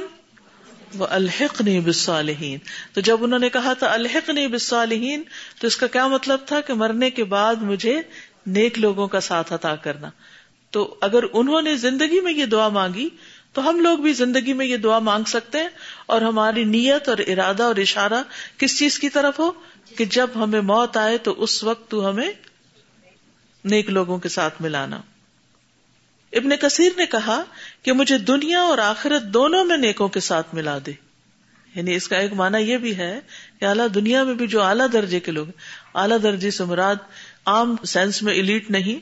وہ 0.95 1.07
الحق 1.11 1.63
نہیں 1.63 2.57
تو 2.93 3.01
جب 3.01 3.25
انہوں 3.25 3.39
نے 3.39 3.49
کہا 3.49 3.73
تھا 3.73 3.93
الحق 3.93 4.31
نہیں 4.31 5.17
تو 5.61 5.67
اس 5.67 5.77
کا 5.77 5.87
کیا 5.87 6.07
مطلب 6.07 6.41
تھا 6.47 6.61
کہ 6.61 6.75
مرنے 6.75 7.11
کے 7.11 7.25
بعد 7.25 7.55
مجھے 7.55 8.03
نیک 8.47 8.79
لوگوں 8.79 9.09
کا 9.09 9.21
ساتھ 9.21 9.53
عطا 9.53 9.77
کرنا۔ 9.77 10.11
تو 10.71 10.99
اگر 11.01 11.25
انہوں 11.33 11.63
نے 11.63 11.77
زندگی 11.77 12.21
میں 12.21 12.33
یہ 12.33 12.47
دعا 12.47 12.69
مانگی 12.69 13.09
تو 13.53 13.69
ہم 13.69 13.81
لوگ 13.81 13.99
بھی 13.99 14.13
زندگی 14.13 14.53
میں 14.53 14.67
یہ 14.67 14.77
دعا 14.77 14.99
مانگ 14.99 15.25
سکتے 15.25 15.59
ہیں 15.59 15.69
اور 16.07 16.23
ہماری 16.23 16.65
نیت 16.65 17.09
اور 17.09 17.19
ارادہ 17.19 17.63
اور 17.63 17.77
اشارہ 17.77 18.23
کس 18.59 18.79
چیز 18.79 18.99
کی 18.99 19.09
طرف 19.09 19.39
ہو؟ 19.39 19.53
کہ 19.97 20.05
جب 20.05 20.27
ہمیں 20.37 20.61
موت 20.61 20.97
آئے 20.97 21.19
تو 21.19 21.43
اس 21.43 21.65
وقت 21.65 21.91
تو 21.91 22.11
ہمیں 22.11 22.33
نیک 23.65 23.91
لوگوں 23.91 24.19
کے 24.19 24.29
ساتھ 24.29 24.63
ملانا۔ 24.63 25.01
ابن 26.33 26.57
کثیر 26.57 26.93
نے 26.97 27.07
کہا 27.07 27.43
کہ 27.83 27.93
مجھے 27.93 28.19
دنیا 28.19 28.61
اور 28.61 28.79
آخرت 28.79 29.23
دونوں 29.23 29.65
میں 29.65 29.77
نیکوں 29.77 30.09
کے 30.09 30.21
ساتھ 30.21 30.55
ملا 30.55 30.79
دے۔ 30.87 30.93
یعنی 31.75 31.95
اس 31.95 32.09
کا 32.09 32.17
ایک 32.17 32.33
مانا 32.33 32.59
یہ 32.59 32.77
بھی 32.77 32.97
ہے 32.97 33.21
کہ 33.61 33.65
اعلیٰ 33.65 33.87
دنیا 33.95 34.25
میں 34.25 34.35
بھی 34.35 34.47
جو 34.47 34.63
اعلیٰ 34.63 34.87
درجے 34.93 35.21
کے 35.21 35.33
لوگ 35.33 35.47
اعلیٰ 35.95 36.19
درجے 36.23 36.51
سے 36.51 36.65
مراد 36.65 36.97
عام 37.47 37.77
سینس 37.87 38.23
میں 38.23 38.39
الیٹ 38.39 38.71
نہیں، 38.71 38.99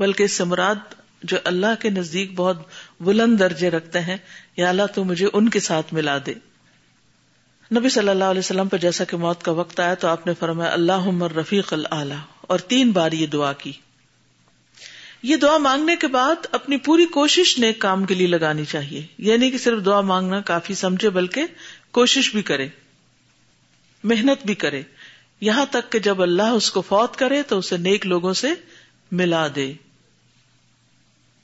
بلکہ 0.00 0.22
اس 0.22 0.32
سے 0.32 0.44
مراد 0.44 0.74
جو 1.22 1.36
اللہ 1.44 1.80
کے 1.80 1.90
نزدیک 1.90 2.34
بہت 2.34 2.56
بلند 3.04 3.38
درجے 3.38 3.70
رکھتے 3.70 4.00
ہیں، 4.00 4.16
یا 4.56 4.68
اللہ 4.68 4.86
تو 4.94 5.04
مجھے 5.04 5.28
ان 5.32 5.48
کے 5.48 5.60
ساتھ 5.60 5.94
ملا 5.94 6.18
دے۔ 6.26 6.34
نبی 7.78 7.88
صلی 7.88 8.08
اللہ 8.08 8.24
علیہ 8.24 8.38
وسلم 8.38 8.68
پر 8.68 8.78
جیسا 8.78 9.04
کہ 9.04 9.16
موت 9.16 9.42
کا 9.42 9.52
وقت 9.52 9.80
آیا 9.80 9.94
تو 9.94 10.08
آپ 10.08 10.26
نے 10.26 10.32
فرمایا 10.38 10.72
اللہ 10.72 10.92
عمر 10.92 11.32
رفیق 11.32 11.72
اللہ 11.72 12.14
اور 12.40 12.58
تین 12.58 12.90
بار 12.90 13.12
یہ 13.12 13.26
دعا 13.26 13.52
کی۔ 13.52 13.72
یہ 15.22 15.36
دعا 15.36 15.58
مانگنے 15.58 15.96
کے 15.96 16.06
بعد 16.06 16.46
اپنی 16.52 16.76
پوری 16.76 17.06
کوشش 17.06 17.58
نیک 17.58 17.78
کام 17.78 18.04
کے 18.04 18.14
لیے 18.14 18.26
لگانی 18.26 18.64
چاہیے۔ 18.64 19.06
یہ 19.18 19.36
نہیں 19.36 19.50
کہ 19.50 19.58
صرف 19.58 19.84
دعا 19.84 20.00
مانگنا 20.00 20.40
کافی 20.40 20.74
سمجھے، 20.74 21.10
بلکہ 21.10 21.42
کوشش 21.90 22.32
بھی 22.32 22.42
کرے، 22.42 22.68
محنت 24.04 24.46
بھی 24.46 24.54
کرے۔ 24.54 24.82
یہاں 25.40 25.66
تک 25.70 25.92
کہ 25.92 25.98
جب 25.98 26.22
اللہ 26.22 26.42
اس 26.42 26.70
کو 26.70 26.80
فوت 26.80 27.16
کرے 27.16 27.42
تو 27.42 27.58
اسے 27.58 27.76
نیک 27.76 28.06
لوگوں 28.06 28.32
سے 28.32 28.48
ملا 29.12 29.46
دے۔ 29.56 29.72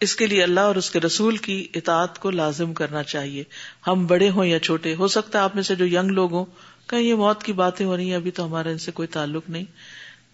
اس 0.00 0.16
کے 0.16 0.26
لیے 0.26 0.42
اللہ 0.42 0.60
اور 0.60 0.76
اس 0.76 0.90
کے 0.90 1.00
رسول 1.00 1.36
کی 1.36 1.68
اطاعت 1.74 2.18
کو 2.18 2.30
لازم 2.30 2.74
کرنا 2.74 3.02
چاہیے۔ 3.02 3.44
ہم 3.86 4.06
بڑے 4.06 4.30
ہوں 4.30 4.44
یا 4.44 4.58
چھوٹے، 4.58 4.94
ہو 4.94 5.08
سکتا 5.08 5.38
ہے 5.38 5.44
آپ 5.44 5.54
میں 5.54 5.62
سے 5.62 5.74
جو 5.74 5.86
ینگ 5.86 6.10
لوگ 6.10 6.32
ہوں، 6.32 6.44
کہیں 6.86 7.02
یہ 7.02 7.14
موت 7.14 7.42
کی 7.42 7.52
باتیں 7.52 7.86
ہو 7.86 7.96
رہی 7.96 8.08
ہیں، 8.08 8.16
ابھی 8.16 8.30
تو 8.30 8.44
ہمارا 8.44 8.68
ان 8.68 8.78
سے 8.78 8.92
کوئی 8.92 9.08
تعلق 9.08 9.42
نہیں۔ 9.48 9.64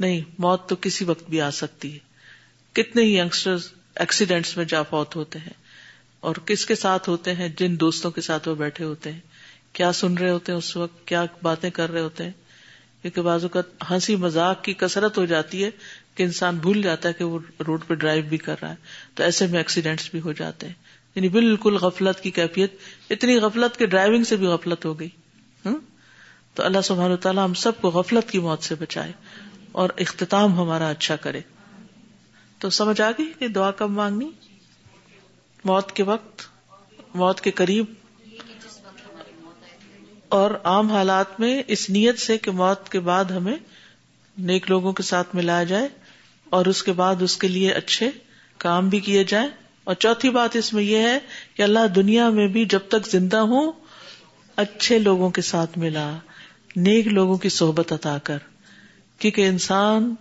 نہیں، 0.00 0.20
موت 0.38 0.68
تو 0.68 0.76
کسی 0.80 1.04
وقت 1.04 1.30
بھی 1.30 1.40
آ 1.40 1.50
سکتی 1.50 1.94
ہے۔ 1.94 1.98
کتنے 2.72 3.02
ہی 3.02 3.18
یگسٹر 3.18 3.56
ایکسیڈینٹس 3.96 4.56
میں 4.56 4.64
جا 4.64 4.82
فوت 4.82 5.16
ہوتے 5.16 5.38
ہیں۔ 5.38 5.64
اور 6.20 6.34
کس 6.36 6.66
کے 6.66 6.74
ساتھ 6.74 7.08
ہوتے 7.08 7.34
ہیں؟ 7.34 7.48
جن 7.48 7.80
دوستوں 7.80 8.10
کے 8.10 8.20
ساتھ 8.20 8.48
وہ 8.48 8.54
بیٹھے 8.54 8.84
ہوتے 8.84 9.12
ہیں۔ 9.12 9.20
کیا 9.72 9.92
سن 9.92 10.14
رہے 10.14 10.30
ہوتے 10.30 10.52
ہیں 10.52 10.58
اس 10.58 10.76
وقت؟ 10.76 11.08
کیا 11.08 11.24
باتیں 11.42 11.70
کر 11.70 11.90
رہے 11.90 12.00
ہوتے 12.00 12.24
ہیں؟ 12.24 12.30
کیونکہ 13.02 13.22
بازو 13.22 13.48
کا 13.48 13.60
ہنسی 13.90 14.16
مذاق 14.16 14.64
کی 14.64 14.74
کثرت 14.74 15.18
ہو 15.18 15.24
جاتی 15.24 15.64
ہے۔ 15.64 15.70
کہ 16.14 16.22
انسان 16.22 16.56
بھول 16.56 16.82
جاتا 16.82 17.08
ہے 17.08 17.12
کہ 17.12 17.24
وہ 17.24 17.38
روڈ 17.66 17.80
پہ 17.86 17.94
ڈرائیو 17.94 18.22
بھی 18.28 18.38
کر 18.38 18.54
رہا 18.62 18.70
ہے، 18.70 18.74
تو 19.14 19.22
ایسے 19.22 19.46
میں 19.46 19.58
ایکسیڈینٹس 19.58 20.10
بھی 20.10 20.20
ہو 20.20 20.32
جاتے 20.32 20.66
ہیں۔ 20.66 20.74
یعنی 21.14 21.28
بالکل 21.28 21.76
غفلت 21.76 22.20
کی 22.20 22.30
کیفیت، 22.30 22.72
اتنی 23.10 23.36
غفلت 23.36 23.76
کے 23.76 23.86
ڈرائیونگ 23.86 24.24
سے 24.24 24.36
بھی 24.36 24.46
غفلت 24.46 24.84
ہو 24.84 25.00
گئی۔ 25.00 25.08
تو 26.54 26.62
اللہ 26.62 26.80
سبحان 26.80 27.16
تعالیٰ 27.16 27.44
ہم 27.44 27.54
سب 27.54 27.80
کو 27.80 27.88
غفلت 27.88 28.30
کی 28.30 28.38
موت 28.38 28.62
سے 28.62 28.74
بچائے 28.74 29.12
اور 29.72 29.90
اختتام 29.96 30.58
ہمارا 30.58 30.88
اچھا 30.88 31.16
کرے۔ 31.16 31.40
تو 32.58 32.70
سمجھ 32.70 33.00
آ 33.00 33.10
گئی 33.10 33.32
کہ 33.38 33.48
دعا 33.48 33.70
کب 33.70 33.90
مانگنی؟ 33.90 34.30
موت 35.64 35.92
کے 35.92 36.02
وقت، 36.02 36.42
موت 37.14 37.40
کے 37.40 37.50
قریب۔ 37.50 37.84
اور 40.28 40.50
عام 40.64 40.90
حالات 40.90 41.40
میں 41.40 41.62
اس 41.66 41.90
نیت 41.90 42.18
سے 42.18 42.38
کہ 42.38 42.50
موت 42.50 42.88
کے 42.88 43.00
بعد 43.00 43.24
ہمیں 43.24 43.56
نیک 44.38 44.70
لوگوں 44.70 44.92
کے 44.92 45.02
ساتھ 45.02 45.28
ملایا 45.34 45.64
جائے۔ 45.64 45.88
اور 46.50 46.66
اس 46.66 46.82
کے 46.82 46.92
بعد 46.92 47.22
اس 47.22 47.36
کے 47.36 47.48
لیے 47.48 47.72
اچھے 47.72 48.10
کام 48.58 48.88
بھی 48.88 49.00
کیے 49.00 49.24
جائیں۔ 49.24 49.48
اور 49.84 49.94
چوتھی 49.94 50.30
بات 50.30 50.56
اس 50.56 50.72
میں 50.72 50.82
یہ 50.82 50.98
ہے 50.98 51.18
کہ 51.54 51.62
اللہ 51.62 51.86
دنیا 51.86 52.28
میں 52.28 52.48
بھی 52.48 52.64
جب 52.64 52.80
تک 52.88 53.08
زندہ 53.08 53.36
ہوں، 53.36 53.72
اچھے 54.56 54.98
لوگوں 54.98 55.30
کے 55.30 55.42
ساتھ 55.42 55.78
ملا، 55.78 56.18
نیک 56.76 57.06
لوگوں 57.06 57.36
کی 57.36 57.48
صحبت 57.48 57.92
عطا 57.92 58.18
کر۔ 58.18 58.38
کیونکہ 59.18 59.48
انسان 59.48 60.14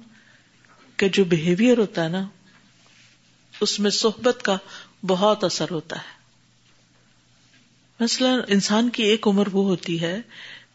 کے 0.97 1.09
جو 1.09 1.25
بہیویئر 1.25 1.77
ہوتا 1.77 2.03
ہے 2.03 2.09
نا، 2.09 2.27
اس 3.61 3.79
میں 3.79 3.91
صحبت 3.91 4.43
کا 4.43 4.57
بہت 5.07 5.43
اثر 5.43 5.65
ہوتا 5.71 5.95
ہے۔ 5.95 6.23
مثلا 7.99 8.35
انسان 8.47 8.89
کی 8.89 9.03
ایک 9.03 9.27
عمر 9.27 9.47
وہ 9.51 9.63
ہوتی 9.65 10.01
ہے 10.01 10.21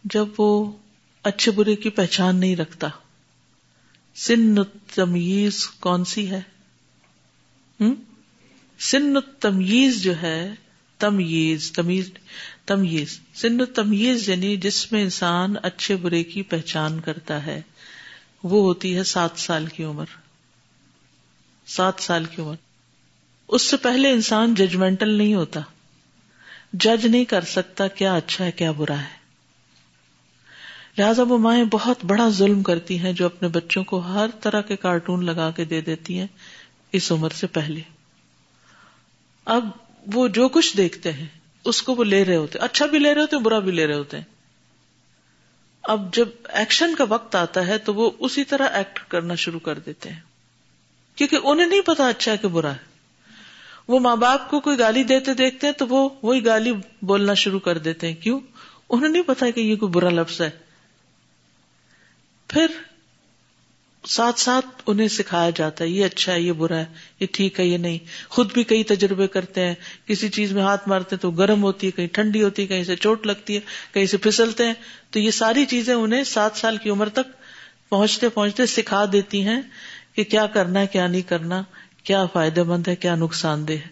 جب 0.05 0.27
وہ 0.39 0.73
اچھے 1.23 1.51
برے 1.51 1.77
کی 1.77 1.91
پہچان 1.91 2.37
نہیں 2.37 2.57
رکھتا۔ 2.57 2.89
سن 4.27 4.55
تمیز 4.95 5.67
کون 5.67 6.05
سی 6.05 6.31
ہے؟ 6.31 6.41
سن 8.79 9.21
تمیز 9.41 10.03
جو 10.03 10.23
ہے، 10.23 10.55
تمیز 10.99 11.73
تمیز 11.73 12.11
تمیز۔ 12.65 13.21
سن 13.35 13.67
تمیز 13.67 14.29
یعنی 14.29 14.57
جس 14.57 14.93
میں 14.93 15.03
انسان 15.03 15.55
اچھے 15.63 15.97
برے 15.97 16.25
کی 16.25 16.43
پہچان 16.43 17.01
کرتا 17.01 17.47
ہے۔ 17.47 17.63
وہ 18.43 18.63
ہوتی 18.63 18.97
ہے 18.97 19.05
سات 19.05 19.31
سال 19.37 19.67
کی 19.67 19.85
عمر۔ 19.85 20.05
سات 21.67 21.95
سال 21.99 22.25
کی 22.25 22.43
عمر۔ 22.43 22.55
اس 23.49 23.63
سے 23.63 23.77
پہلے 23.77 24.11
انسان 24.11 24.55
ججمنٹل 24.55 25.09
نہیں 25.09 25.35
ہوتا۔ 25.35 25.61
جج 26.73 27.07
نہیں 27.07 27.25
کر 27.25 27.45
سکتا 27.45 27.89
کیا 27.89 28.15
اچھا 28.15 28.45
ہے، 28.45 28.53
کیا 28.53 28.73
برا 28.73 29.01
ہے۔ 29.01 29.18
لہذا 30.99 31.23
وہ 31.23 31.39
مائیں 31.39 31.65
بہت 31.65 32.05
بڑا 32.05 32.29
ظلم 32.29 32.63
کرتی 32.63 32.99
ہیں 32.99 33.13
جو 33.13 33.27
اپنے 33.27 33.49
بچوں 33.49 33.85
کو 33.85 33.99
ہر 33.99 34.27
طرح 34.41 34.61
کے 34.61 34.77
کارٹون 34.77 35.25
لگا 35.25 35.51
کے 35.51 35.65
دے 35.65 35.81
دیتی 35.81 36.19
ہیں 36.19 36.27
اس 36.93 37.13
عمر 37.13 37.29
سے 37.31 37.47
پہلے۔ 37.47 37.81
اب 39.45 39.69
وہ 40.15 40.29
جو 40.29 40.49
کچھ 40.49 40.77
دیکھتے 40.77 41.13
ہیں، 41.13 41.27
اس 41.65 41.83
کو 41.83 41.95
وہ 41.95 42.05
لے 42.05 42.25
رہے 42.25 42.37
ہوتے 42.37 42.59
اچھا 42.59 42.87
بھی 42.87 42.99
لے 42.99 43.15
رہے 43.15 43.23
ہوتے 43.23 43.39
برا 43.39 43.59
بھی 43.59 43.73
لے 43.73 43.87
رہے 43.87 43.95
ہوتے 43.95 44.17
ہیں۔ 44.17 44.25
اب 45.83 46.15
جب 46.15 46.29
ایکشن 46.45 46.95
کا 46.95 47.05
وقت 47.09 47.35
آتا 47.35 47.67
ہے 47.67 47.79
تو 47.79 47.95
وہ 47.95 48.11
اسی 48.19 48.45
طرح 48.45 48.69
ایکٹ 48.69 48.99
کرنا 49.09 49.35
شروع 49.35 49.61
کر 49.61 49.79
دیتے 49.79 50.09
ہیں۔ 50.09 50.21
کیونکہ 51.17 51.39
انہیں 51.45 51.67
نہیں 51.67 51.81
پتا 51.81 52.09
اچھا 52.09 52.33
ہے 52.33 52.37
کہ 52.37 52.49
برا 52.49 52.73
ہے۔ 52.73 52.89
وہ 53.89 53.99
ماں 53.99 54.17
باپ 54.17 54.51
کو 54.51 54.61
کوئی 54.61 54.79
گالی 54.79 55.03
دیتے 55.03 55.35
دیکھتے 55.35 55.67
ہیں 55.67 55.75
تو 55.75 55.87
وہ 55.87 56.09
وہی 56.23 56.45
گالی 56.45 56.73
بولنا 57.03 57.35
شروع 57.35 57.61
کر 57.61 57.79
دیتے 57.79 58.09
ہیں۔ 58.09 58.15
کیوں؟ 58.15 58.41
انہیں 58.91 59.09
نہیں 59.09 59.23
پتا 59.23 59.51
کہ 59.51 59.61
یہ 59.61 59.77
کوئی 59.77 59.93
برا 59.93 60.11
لفظ 60.11 60.41
ہے۔ 60.41 60.51
پھر 62.49 62.67
ساتھ 64.09 64.41
ساتھ 64.41 64.67
انہیں 64.87 65.09
سکھایا 65.09 65.51
جاتا 65.51 65.85
ہے، 65.85 65.89
یہ 65.89 66.05
اچھا 66.05 66.33
ہے، 66.33 66.41
یہ 66.41 66.53
برا 66.53 66.77
ہے، 66.77 66.85
یہ 67.21 67.27
ٹھیک 67.33 67.61
ہے، 67.61 67.67
یہ 67.67 67.77
نہیں۔ 67.77 67.99
خود 68.29 68.53
بھی 68.53 68.65
کئی 68.65 68.85
تجربے 68.85 69.27
کرتے 69.27 69.65
ہیں، 69.65 69.75
کسی 70.07 70.29
چیز 70.29 70.53
میں 70.53 70.63
ہاتھ 70.63 70.89
مارتے 70.89 71.17
تو 71.17 71.31
گرم 71.31 71.63
ہوتی 71.63 71.87
ہے، 71.87 71.93
کہیں 71.93 72.07
ٹھنڈی 72.07 72.43
ہوتی 72.43 72.63
ہے، 72.63 72.67
کہیں 72.67 72.85
سے 72.85 72.97
چوٹ 72.97 73.27
لگتی 73.27 73.55
ہے، 73.55 73.61
کہیں 73.95 74.07
سے 74.07 74.17
پھسلتے 74.17 74.67
ہیں۔ 74.67 74.75
تو 75.11 75.19
یہ 75.19 75.31
ساری 75.31 75.65
چیزیں 75.65 75.95
انہیں 75.95 76.25
سات 76.25 76.51
سال 76.55 76.77
کی 76.77 76.91
عمر 76.91 77.09
تک 77.09 77.39
پہنچتے 77.89 78.29
پہنچتے 78.29 78.67
سکھا 78.67 79.05
دیتی 79.13 79.43
ہیں 79.43 79.63
کہ 80.15 80.25
کیا 80.25 80.47
کرنا 80.47 80.81
ہے، 80.81 80.87
کیا 80.87 81.07
نہیں 81.07 81.23
کرنا، 81.23 81.63
کیا 82.05 82.27
فائدہ 82.27 82.63
مند 82.63 82.89
ہے، 82.89 82.97
کیا 82.97 83.15
نقصان 83.15 83.69
دہ 83.69 83.73
ہے۔ 83.73 83.89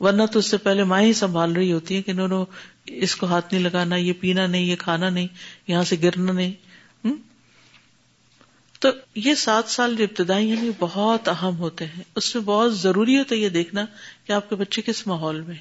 ورنہ 0.00 0.22
تو 0.32 0.38
اس 0.38 0.46
سے 0.46 0.56
پہلے 0.56 0.84
ماں 0.84 1.00
ہی 1.00 1.12
سنبھال 1.12 1.52
رہی 1.52 1.72
ہوتی 1.72 1.96
ہے 1.96 2.02
کہ 2.02 2.10
انہوں 2.10 2.28
نے 2.28 2.36
اس 2.86 3.16
کو 3.16 3.26
ہاتھ 3.26 3.54
نہیں 3.54 3.64
لگانا، 3.64 3.96
یہ 3.96 4.12
پینا 4.20 4.46
نہیں، 4.46 4.62
یہ 4.62 4.76
کھانا 4.76 5.10
نہیں، 5.10 5.26
یہاں 5.66 5.82
سے 5.82 5.96
گرنا 6.02 6.32
نہیں۔ 6.32 6.52
تو 8.78 8.88
یہ 9.14 9.34
سات 9.34 9.64
سال 9.68 9.96
جو 9.96 10.04
ابتدائی 10.04 10.50
ہیں 10.50 10.70
بہت 10.78 11.28
اہم 11.28 11.56
ہوتے 11.58 11.84
ہیں۔ 11.84 12.02
اس 12.16 12.34
میں 12.34 12.42
بہت 12.42 12.78
ضروری 12.78 13.18
ہوتا 13.18 13.34
ہے 13.34 13.40
یہ 13.40 13.48
دیکھنا 13.48 13.84
کہ 14.26 14.32
آپ 14.32 14.48
کے 14.48 14.56
بچے 14.56 14.82
کس 14.82 15.06
ماحول 15.06 15.40
میں 15.40 15.54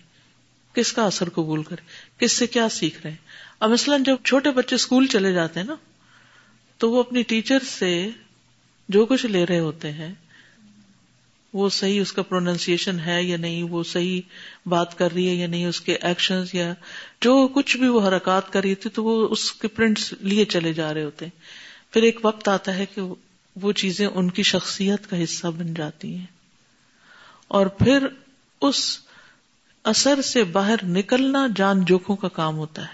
کس 0.73 0.93
کا 0.93 1.04
اثر 1.04 1.30
قبول 1.30 1.63
کرے 1.63 1.82
کس 2.17 2.32
سے 2.32 2.47
کیا 2.47 2.69
سیکھ 2.69 3.01
رہے 3.01 3.10
ہیں۔ 3.10 3.17
اب 3.60 3.69
مثلاً 3.69 4.04
جب 4.04 4.15
چھوٹے 4.23 4.51
بچے 4.51 4.75
اسکول 4.75 5.08
چلے 5.08 5.34
جاتے 5.34 5.60
ہیں 5.60 5.67
نا، 5.67 5.75
تو 6.78 6.91
وہ 6.91 6.99
اپنی 6.99 7.21
ٹیچر 7.23 7.60
سے 7.80 8.10
جو 8.89 9.06
کچھ 9.06 9.25
لے 9.25 9.45
رہے 9.45 9.60
ہوتے 9.60 9.91
ہیں، 9.91 10.13
وہ 11.54 11.69
صحیح 11.69 12.01
اس 12.01 12.13
کا 12.13 12.21
پروننسیشن 12.21 12.99
ہے 12.99 13.23
یا 13.23 13.38
نہیں، 13.38 13.63
وہ 13.63 13.84
صحیح 13.84 14.21
بات 14.65 14.97
کر 14.97 15.12
رہی 15.12 15.30
ہے 15.30 15.36
یا 15.36 15.47
نہیں، 15.47 15.65
اس 15.65 15.82
کے 15.82 15.97
ایکشن 16.01 16.43
یا 16.54 16.73
جو 17.21 17.47
کچھ 17.47 17.78
بھی 17.78 17.88
وہ 17.88 18.08
حرکات 18.08 18.54
کر 18.54 18.62
رہی 18.62 18.75
تھی، 18.75 18.89
تو 18.89 19.04
وہ 19.04 19.28
اس 19.32 19.51
کے 19.51 19.67
پرنٹس 19.67 20.13
لیے 20.21 20.45
چلے 20.45 20.73
جا 20.73 20.93
رہے 20.93 21.04
ہوتے 21.04 21.25
ہیں۔ 21.25 21.64
پھر 21.95 22.03
ایک 22.03 22.19
وقت 22.23 22.47
آتا 22.47 22.75
ہے 22.75 22.86
کہ 22.86 23.01
وہ 23.55 23.71
چیزیں 23.71 24.08
ان 24.08 24.29
کی 24.29 24.43
شخصیت 24.43 25.10
کا 25.10 25.23
حصہ 25.23 25.47
بن 25.47 25.73
جاتی 25.73 26.17
ہیں۔ 26.17 26.25
اور 27.47 27.65
پھر 27.65 28.08
اس 28.62 28.97
اثر 29.84 30.21
سے 30.21 30.43
باہر 30.43 30.75
نکلنا 30.84 31.47
جان 31.55 31.86
جوکوں 31.86 32.15
کا 32.15 32.27
کام 32.27 32.58
ہوتا 32.58 32.81
ہے۔ 32.81 32.93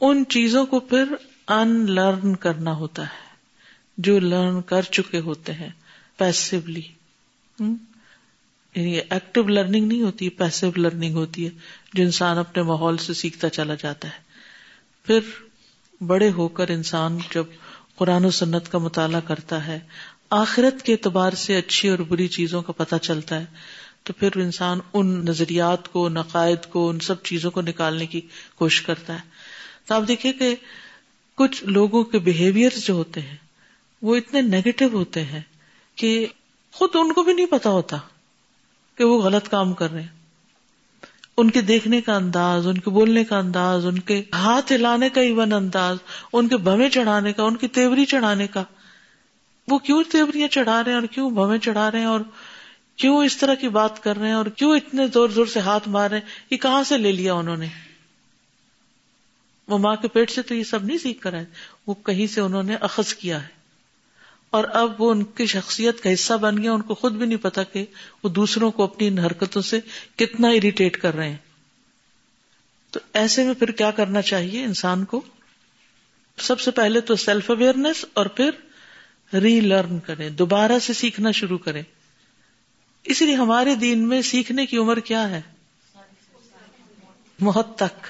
ان 0.00 0.24
چیزوں 0.28 0.66
کو 0.66 0.80
پھر 0.80 1.04
ان 1.48 1.90
لرن 1.90 2.36
کرنا 2.36 2.72
ہوتا 2.72 3.02
ہے 3.02 3.34
جو 3.98 4.18
لرن 4.18 4.62
کر 4.62 4.82
چکے 4.82 5.20
ہوتے 5.20 5.52
ہیں 5.52 5.70
پیسولی 6.16 6.82
یعنی 8.74 8.98
ایکٹیو 9.10 9.48
لرننگ 9.48 9.88
نہیں 9.88 10.02
ہوتی 10.02 10.28
پیسو 10.28 10.70
لرننگ 10.76 11.14
ہوتی 11.14 11.44
ہے۔ 11.44 11.50
جو 11.94 12.02
انسان 12.02 12.38
اپنے 12.38 12.62
ماحول 12.62 12.96
سے 12.96 13.14
سیکھتا 13.14 13.48
چلا 13.48 13.74
جاتا 13.74 14.08
ہے۔ 14.08 14.18
پھر 15.06 15.20
بڑے 16.00 16.30
ہو 16.30 16.48
کر 16.48 16.68
انسان 16.68 17.18
جب 17.34 17.44
قرآن 17.98 18.24
و 18.24 18.30
سنت 18.30 18.72
کا 18.72 18.78
مطالعہ 18.78 19.20
کرتا 19.20 19.66
ہے، 19.66 19.80
آخرت 20.30 20.82
کے 20.82 20.92
اعتبار 20.92 21.32
سے 21.32 21.56
اچھی 21.56 21.88
اور 21.88 21.98
بری 21.98 22.28
چیزوں 22.28 22.62
کا 22.62 22.72
پتہ 22.72 22.96
چلتا 23.02 23.40
ہے۔ 23.40 23.44
تو 24.02 24.12
پھر 24.12 24.28
انسان 24.36 24.78
ان 24.92 25.24
نظریات 25.24 25.88
کو 25.88 26.08
نقائد 26.08 26.66
کو، 26.70 26.88
ان 26.88 26.98
سب 26.98 27.22
چیزوں 27.22 27.50
کو 27.50 27.60
نکالنے 27.60 28.06
کی 28.06 28.20
کوشش 28.54 28.82
کرتا 28.82 29.14
ہے۔ 29.14 29.20
تو 29.86 29.94
آپ 29.94 30.02
دیکھیے 30.08 30.32
کہ 30.32 30.54
کچھ 31.34 31.64
لوگوں 31.64 32.04
کے 32.04 32.18
بہیویئر 32.18 32.70
جو 32.84 32.94
ہوتے 32.94 33.20
ہیں، 33.20 33.36
وہ 34.02 34.16
اتنے 34.16 34.40
نیگیٹو 34.40 34.84
ہوتے 34.92 35.24
ہیں 35.24 35.40
کہ 35.96 36.26
خود 36.72 36.90
ان 36.94 37.12
کو 37.12 37.22
بھی 37.22 37.32
نہیں 37.32 37.46
پتا 37.46 37.70
ہوتا 37.70 37.96
کہ 38.94 39.04
وہ 39.04 39.22
غلط 39.22 39.48
کام 39.48 39.72
کر 39.72 39.90
رہے 39.90 40.00
ہیں۔ 40.00 40.17
ان 41.38 41.50
کے 41.50 41.60
دیکھنے 41.60 42.00
کا 42.00 42.14
انداز، 42.14 42.66
ان 42.66 42.78
کے 42.78 42.90
بولنے 42.90 43.24
کا 43.24 43.38
انداز، 43.38 43.86
ان 43.86 43.98
کے 43.98 44.22
ہاتھ 44.34 44.72
ہلانے 44.72 45.08
کا 45.08 45.20
ایون 45.20 45.52
انداز، 45.52 45.96
ان 46.32 46.48
کے 46.48 46.56
بمے 46.56 46.90
چڑھانے 46.90 47.32
کا، 47.32 47.42
ان 47.42 47.56
کی 47.56 47.68
تیوری 47.68 48.04
چڑھانے 48.04 48.46
کا۔ 48.46 48.62
وہ 49.68 49.78
کیوں 49.78 50.02
تیوریاں 50.12 50.48
چڑھا 50.48 50.84
رہے 50.84 50.92
ہیں 50.92 50.98
اور 50.98 51.06
کیوں 51.06 51.30
بمے 51.30 51.58
چڑھا 51.58 51.90
رہے 51.90 51.98
ہیں 51.98 52.06
اور 52.06 52.20
کیوں 52.96 53.24
اس 53.24 53.36
طرح 53.36 53.54
کی 53.54 53.68
بات 53.68 54.02
کر 54.02 54.16
رہے 54.16 54.26
ہیں 54.26 54.34
اور 54.34 54.46
کیوں 54.46 54.76
اتنے 54.76 55.06
زور 55.14 55.28
زور 55.28 55.46
سے 55.46 55.60
ہاتھ 55.60 55.88
مار 55.88 56.10
رہے 56.10 56.18
ہیں؟ 56.18 56.30
یہ 56.50 56.56
کہاں 56.56 56.82
سے 56.82 56.98
لے 56.98 57.12
لیا 57.12 57.34
انہوں 57.34 57.56
نے؟ 57.56 57.66
وہ 59.68 59.78
ماں 59.78 59.96
کے 59.96 60.08
پیٹ 60.08 60.30
سے 60.30 60.42
تو 60.42 60.54
یہ 60.54 60.64
سب 60.64 60.84
نہیں 60.84 60.98
سیکھ 60.98 61.20
کر 61.20 61.34
آئے، 61.34 61.44
وہ 61.86 61.94
کہیں 61.94 62.26
سے 62.26 62.40
انہوں 62.40 62.62
نے 62.62 62.74
اخذ 62.74 63.14
کیا 63.14 63.42
ہے؟ 63.42 63.57
اور 64.50 64.64
اب 64.72 65.00
وہ 65.00 65.10
ان 65.10 65.24
کی 65.24 65.46
شخصیت 65.46 66.00
کا 66.00 66.12
حصہ 66.12 66.34
بن 66.34 66.62
گیا، 66.62 66.72
ان 66.72 66.82
کو 66.82 66.94
خود 66.94 67.12
بھی 67.12 67.26
نہیں 67.26 67.38
پتا 67.38 67.62
کہ 67.62 67.84
وہ 68.22 68.28
دوسروں 68.28 68.70
کو 68.70 68.82
اپنی 68.82 69.08
ان 69.08 69.18
حرکتوں 69.18 69.62
سے 69.62 69.80
کتنا 70.16 70.48
اریٹیٹ 70.48 70.96
کر 70.96 71.14
رہے 71.14 71.28
ہیں۔ 71.28 71.36
تو 72.90 73.00
ایسے 73.12 73.44
میں 73.44 73.54
پھر 73.54 73.70
کیا 73.70 73.90
کرنا 73.90 74.22
چاہیے 74.22 74.64
انسان 74.64 75.04
کو؟ 75.04 75.20
سب 76.38 76.60
سے 76.60 76.70
پہلے 76.70 77.00
تو 77.00 77.16
سیلف 77.16 77.50
اویئرنیس 77.50 78.04
اور 78.12 78.26
پھر 78.26 78.50
ری 79.36 79.60
لرن 79.60 79.98
کریں، 79.98 80.30
دوبارہ 80.30 80.78
سے 80.78 80.92
سیکھنا 80.92 81.30
شروع 81.30 81.58
کریں۔ 81.58 81.82
اسی 83.04 83.26
لیے 83.26 83.34
ہمارے 83.34 83.74
دین 83.74 84.08
میں 84.08 84.22
سیکھنے 84.22 84.66
کی 84.66 84.76
عمر 84.76 85.00
کیا 85.00 85.30
ہے؟ 85.30 85.40
بہت 87.40 87.76
تک 87.76 88.06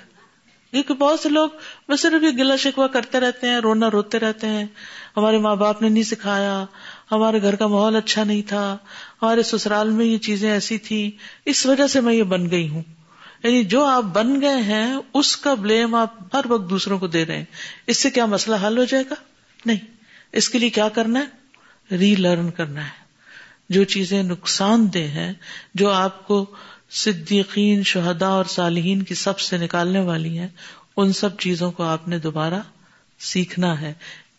کیونکہ 0.70 0.94
بہت 0.94 1.20
سے 1.20 1.28
لوگ 1.28 1.48
بس 1.88 2.00
صرف 2.00 2.22
یہ 2.22 2.28
گلا 2.28 2.56
شکوا 2.56 2.86
کرتے 2.86 3.20
رہتے 3.20 3.48
ہیں، 3.48 3.58
رونا 3.58 3.90
روتے 3.90 4.18
رہتے 4.18 4.46
ہیں۔ 4.46 4.64
ہمارے 5.16 5.38
ماں 5.38 5.56
باپ 5.56 5.82
نے 5.82 5.88
نہیں 5.88 6.02
سکھایا، 6.02 6.64
ہمارے 7.12 7.42
گھر 7.42 7.56
کا 7.56 7.66
ماحول 7.66 7.96
اچھا 7.96 8.24
نہیں 8.24 8.42
تھا، 8.42 8.76
ہمارے 9.22 9.42
سسرال 9.42 9.90
میں 9.90 10.06
یہ 10.06 10.18
چیزیں 10.18 10.50
ایسی 10.50 10.78
تھی 10.78 11.10
اس 11.44 11.66
وجہ 11.66 11.86
سے 11.86 12.00
میں 12.00 12.14
یہ 12.14 12.22
بن 12.22 12.50
گئی 12.50 12.68
ہوں۔ 12.68 12.82
یعنی 13.44 13.64
جو 13.64 13.84
آپ 13.84 14.02
بن 14.02 14.40
گئے 14.40 14.62
ہیں، 14.62 14.96
اس 15.14 15.36
کا 15.36 15.54
بلیم 15.54 15.94
آپ 15.94 16.36
ہر 16.36 16.40
وقت 16.48 16.70
دوسروں 16.70 16.98
کو 16.98 17.06
دے 17.06 17.24
رہے 17.24 17.36
ہیں۔ 17.36 17.44
اس 17.86 17.96
سے 17.96 18.10
کیا 18.10 18.26
مسئلہ 18.26 18.56
حل 18.66 18.78
ہو 18.78 18.84
جائے 18.84 19.04
گا؟ 19.10 19.14
نہیں۔ 19.66 19.78
اس 20.32 20.48
کے 20.48 20.58
لیے 20.58 20.70
کیا 20.70 20.88
کرنا 20.88 21.20
ہے؟ 21.20 21.38
ری 21.96 22.14
لرن 22.14 22.50
کرنا 22.50 22.84
ہے۔ 22.84 23.08
جو 23.68 23.84
چیزیں 23.84 24.22
نقصان 24.22 24.86
دہ 24.94 24.98
ہیں، 24.98 25.32
جو 25.74 25.90
آپ 25.90 26.26
کو 26.26 26.54
صدیقین 26.90 27.82
شہدا 27.82 28.26
اور 28.26 28.44
صالحین 28.44 29.02
کی 29.02 29.14
سب 29.14 29.40
سے 29.40 29.56
نکالنے 29.56 30.00
والی 30.00 30.38
ہیں۔ 30.38 30.48
ان 30.96 31.12
سب 31.12 31.38
چیزوں 31.38 31.72
کو 31.72 31.82
آپ 31.82 32.08
نے 32.08 32.18
دوبارہ 32.18 32.60
سیکھنا 33.18 33.80
ہے۔ 33.80 33.94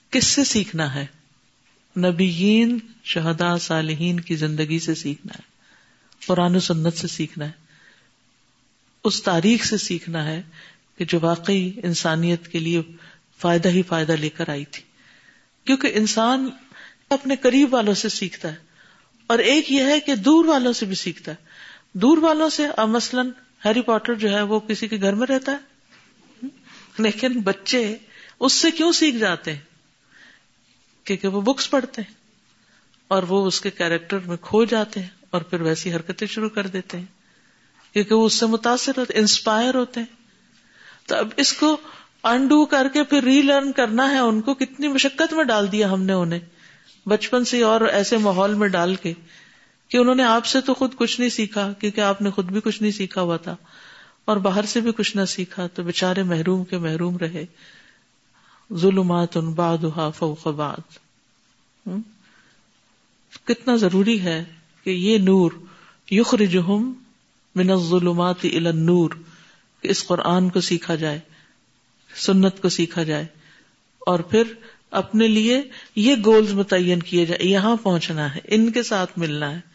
کس 0.10 0.28
سے 0.28 0.44
سیکھنا 0.44 0.96
ہے؟ 0.96 1.06
نبیین 1.98 2.80
شہدا 3.04 3.58
صالحین 3.58 4.20
کی 4.20 4.36
زندگی 4.36 4.80
سے 4.80 4.96
سیکھنا 4.96 5.34
ہے۔ 5.36 5.42
قرآن 6.28 6.56
و 6.56 6.60
سنت 6.60 6.94
سے 6.98 7.08
سیکھنا 7.08 7.46
ہے۔ 7.46 7.52
اس 9.04 9.24
تاریخ 9.24 9.66
سے 9.66 9.78
سیکھنا 9.78 10.26
ہے 10.26 10.42
کہ 10.98 11.06
جو 11.06 11.20
واقعی 11.22 11.72
انسانیت 11.84 12.48
کے 12.48 12.60
لیے 12.60 12.82
فائدہ 13.38 13.70
ہی 13.70 13.82
فائدہ 13.82 14.12
لے 14.12 14.30
کر 14.30 14.50
آئی 14.50 14.66
تھی۔ 14.66 14.84
کیونکہ 15.66 15.92
انسان 15.94 16.50
اپنے 17.10 17.36
قریب 17.36 17.74
والوں 17.74 17.94
سے 17.94 18.10
سیکھتا 18.10 18.52
ہے 18.52 18.58
اور 19.28 19.40
ایک 19.40 19.72
یہ 19.72 19.84
ہے 19.84 20.00
کہ 20.00 20.16
دور 20.16 20.46
والوں 20.46 20.74
سے 20.74 20.86
بھی 20.86 20.96
سیکھتا 20.96 21.32
ہے۔ 21.32 21.49
دور 21.94 22.18
والوں 22.18 22.50
سے 22.50 22.68
مثلاً 22.88 23.30
ہیری 23.66 23.82
پوٹر 23.82 24.14
جو 24.14 24.30
ہے 24.30 24.42
وہ 24.42 24.60
کسی 24.60 24.88
کے 24.88 24.98
گھر 25.02 25.14
میں 25.14 25.28
رہتا 25.28 25.52
ہے۔ 25.52 25.58
لیکن 26.98 27.42
بچے 27.42 27.98
اس 28.40 28.54
سے 28.54 28.72
کیوں 28.72 28.92
سیکھ 28.92 29.16
جاتے 29.16 29.54
ہیں؟ 29.54 29.60
کیونکہ 31.04 31.28
وہ 31.28 31.42
بکس 31.42 31.70
پڑھتے 31.70 32.02
ہیں 32.02 32.14
اور 33.08 33.24
وہ 33.24 33.48
اس 33.48 33.62
کے 33.62 33.70
کیریکٹر 33.70 34.20
میں 34.20 34.38
کھو 34.42 34.66
جاتے 34.66 35.00
ہیں 35.00 35.08
اور 35.30 35.42
پھر 35.42 35.62
ویسی 35.62 35.94
حرکتیں 35.94 36.28
شروع 36.28 36.50
کر 36.50 36.68
دیتے 36.68 36.98
ہیں۔ 36.98 37.06
کیونکہ 37.94 38.16
وہ 38.16 38.26
اس 38.26 38.34
سے 38.34 38.46
متاثر 38.46 38.92
ہوتے 38.98 39.14
انسپائر 39.14 39.76
ہوتے 39.76 40.00
ہیں۔ 40.00 40.08
تو 41.08 41.16
اب 41.16 41.28
اس 41.38 41.54
کو 41.54 41.78
انڈو 42.24 42.66
کر 42.66 42.88
کے 42.94 43.04
پھر 43.04 43.24
ری 43.24 43.42
لرن 43.42 43.72
کرنا 43.72 44.12
ہے۔ 44.12 44.20
ان 44.20 44.42
کو 44.42 44.54
کتنی 44.54 44.88
مشقت 44.88 45.34
میں 45.34 45.44
ڈال 45.44 45.72
دیا 45.72 45.92
ہم 45.92 46.04
نے 46.04 46.14
انہیں۔ 46.14 46.40
بچپن 47.06 47.46
سے 47.46 47.64
اور 47.64 47.82
ایسے 47.82 48.18
ماحول 48.18 48.54
میں 48.54 48.68
ڈال 48.68 48.96
کے 48.96 49.14
کہ 49.90 49.98
انہوں 49.98 50.16
نے 50.16 50.24
آپ 50.24 50.46
سے 50.46 50.62
تو 50.62 50.74
خود 50.74 50.96
کچھ 50.96 51.20
نہیں 51.20 51.30
سیکھا، 51.30 51.74
کیونکہ 51.74 52.02
آپ 52.02 52.22
نے 52.22 52.30
خود 52.30 52.46
بھی 52.46 52.62
کچھ 52.62 52.82
نہیں 52.82 52.92
سیکھا 52.92 53.22
ہوا 53.22 53.38
تھا۔ 53.38 53.56
اور 54.26 54.38
باہر 54.38 54.66
سے 54.66 54.82
بھی 54.82 54.92
کچھ 54.92 55.18
نہ 55.18 55.26
سیکھا، 55.26 55.68
تو 55.68 55.84
بےچارے 55.84 56.24
محروم 56.24 56.64
کے 56.64 56.78
محروم 56.78 57.18
رہے۔ 57.18 57.46
ظلمات 58.74 59.38
ان 59.38 59.54
باد 59.54 59.78
فوق 60.16 60.48
کتنا 63.44 63.76
ضروری 63.76 64.22
ہے 64.22 64.44
کہ 64.84 64.90
یہ 64.90 65.18
نور، 65.18 65.52
یخرجہم 66.12 66.94
من 67.56 67.70
الظلمات 67.70 68.36
الى 68.44 68.68
النور، 68.68 69.10
کہ 69.82 69.88
اس 69.88 70.08
قرآن 70.08 70.50
کو 70.50 70.62
سیکھا 70.62 70.96
جائے، 70.96 71.20
سنت 72.16 72.62
کو 72.62 72.70
سیکھا 72.70 73.04
جائے۔ 73.04 73.26
اور 74.00 74.20
پھر 74.20 74.44
اپنے 74.92 75.28
لیے 75.28 75.62
یہ 75.96 76.16
گولز 76.26 76.54
متعین 76.54 77.00
کیے 77.04 77.26
جائے، 77.26 77.48
یہاں 77.48 77.76
پہنچنا 77.84 78.36
ہے، 78.36 78.40
ان 78.48 78.72
کے 78.72 78.84
ساتھ 78.84 79.20
ملنا 79.20 79.52
ہے۔ 79.52 79.69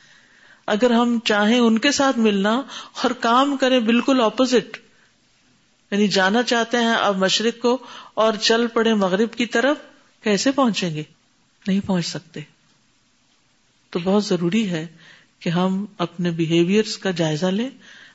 اگر 0.66 0.90
ہم 0.90 1.18
چاہیں 1.24 1.58
ان 1.58 1.78
کے 1.78 1.92
ساتھ 1.92 2.18
ملنا 2.18 2.62
اور 3.02 3.10
کام 3.10 3.56
کریں 3.56 3.80
بالکل 3.80 4.20
اپوزٹ 4.20 4.78
یعنی 5.90 6.08
جانا 6.08 6.42
چاہتے 6.42 6.76
ہیں 6.76 6.94
اب 6.94 7.16
مشرق 7.16 7.62
کو 7.62 7.78
اور 8.14 8.32
چل 8.32 8.66
پڑے 8.66 8.94
مغرب 8.94 9.34
کی 9.34 9.46
طرف، 9.46 9.76
کیسے 10.22 10.50
پہنچیں 10.50 10.94
گے؟ 10.94 11.02
نہیں 11.66 11.80
پہنچ 11.86 12.06
سکتے۔ 12.06 12.40
تو 13.90 13.98
بہت 14.04 14.24
ضروری 14.24 14.70
ہے 14.70 14.86
کہ 15.40 15.48
ہم 15.50 15.86
اپنے 15.98 16.30
بہیویئر 16.30 16.84
کا 17.00 17.10
جائزہ 17.10 17.46
لیں، 17.46 17.70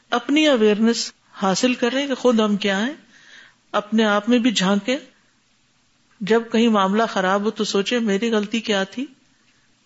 اپنی 0.10 0.48
اویئرنیس 0.48 1.14
حاصل 1.34 1.74
کریں 1.74 2.08
کہ 2.08 2.16
خود 2.16 2.40
ہم 2.40 2.58
کیا 2.58 2.86
ہیں، 2.86 2.94
اپنے 3.72 4.06
آپ 4.06 4.30
میں 4.30 4.40
بھی 4.40 4.52
جھانکیں۔ 4.52 4.98
جب 6.20 6.44
کہیں 6.52 6.68
معاملہ 6.68 7.04
خراب 7.14 7.42
ہو 7.42 7.50
تو 7.50 7.64
سوچے 7.64 8.00
میری 8.00 8.32
غلطی 8.32 8.60
کیا 8.60 8.84
تھی؟ 8.84 9.06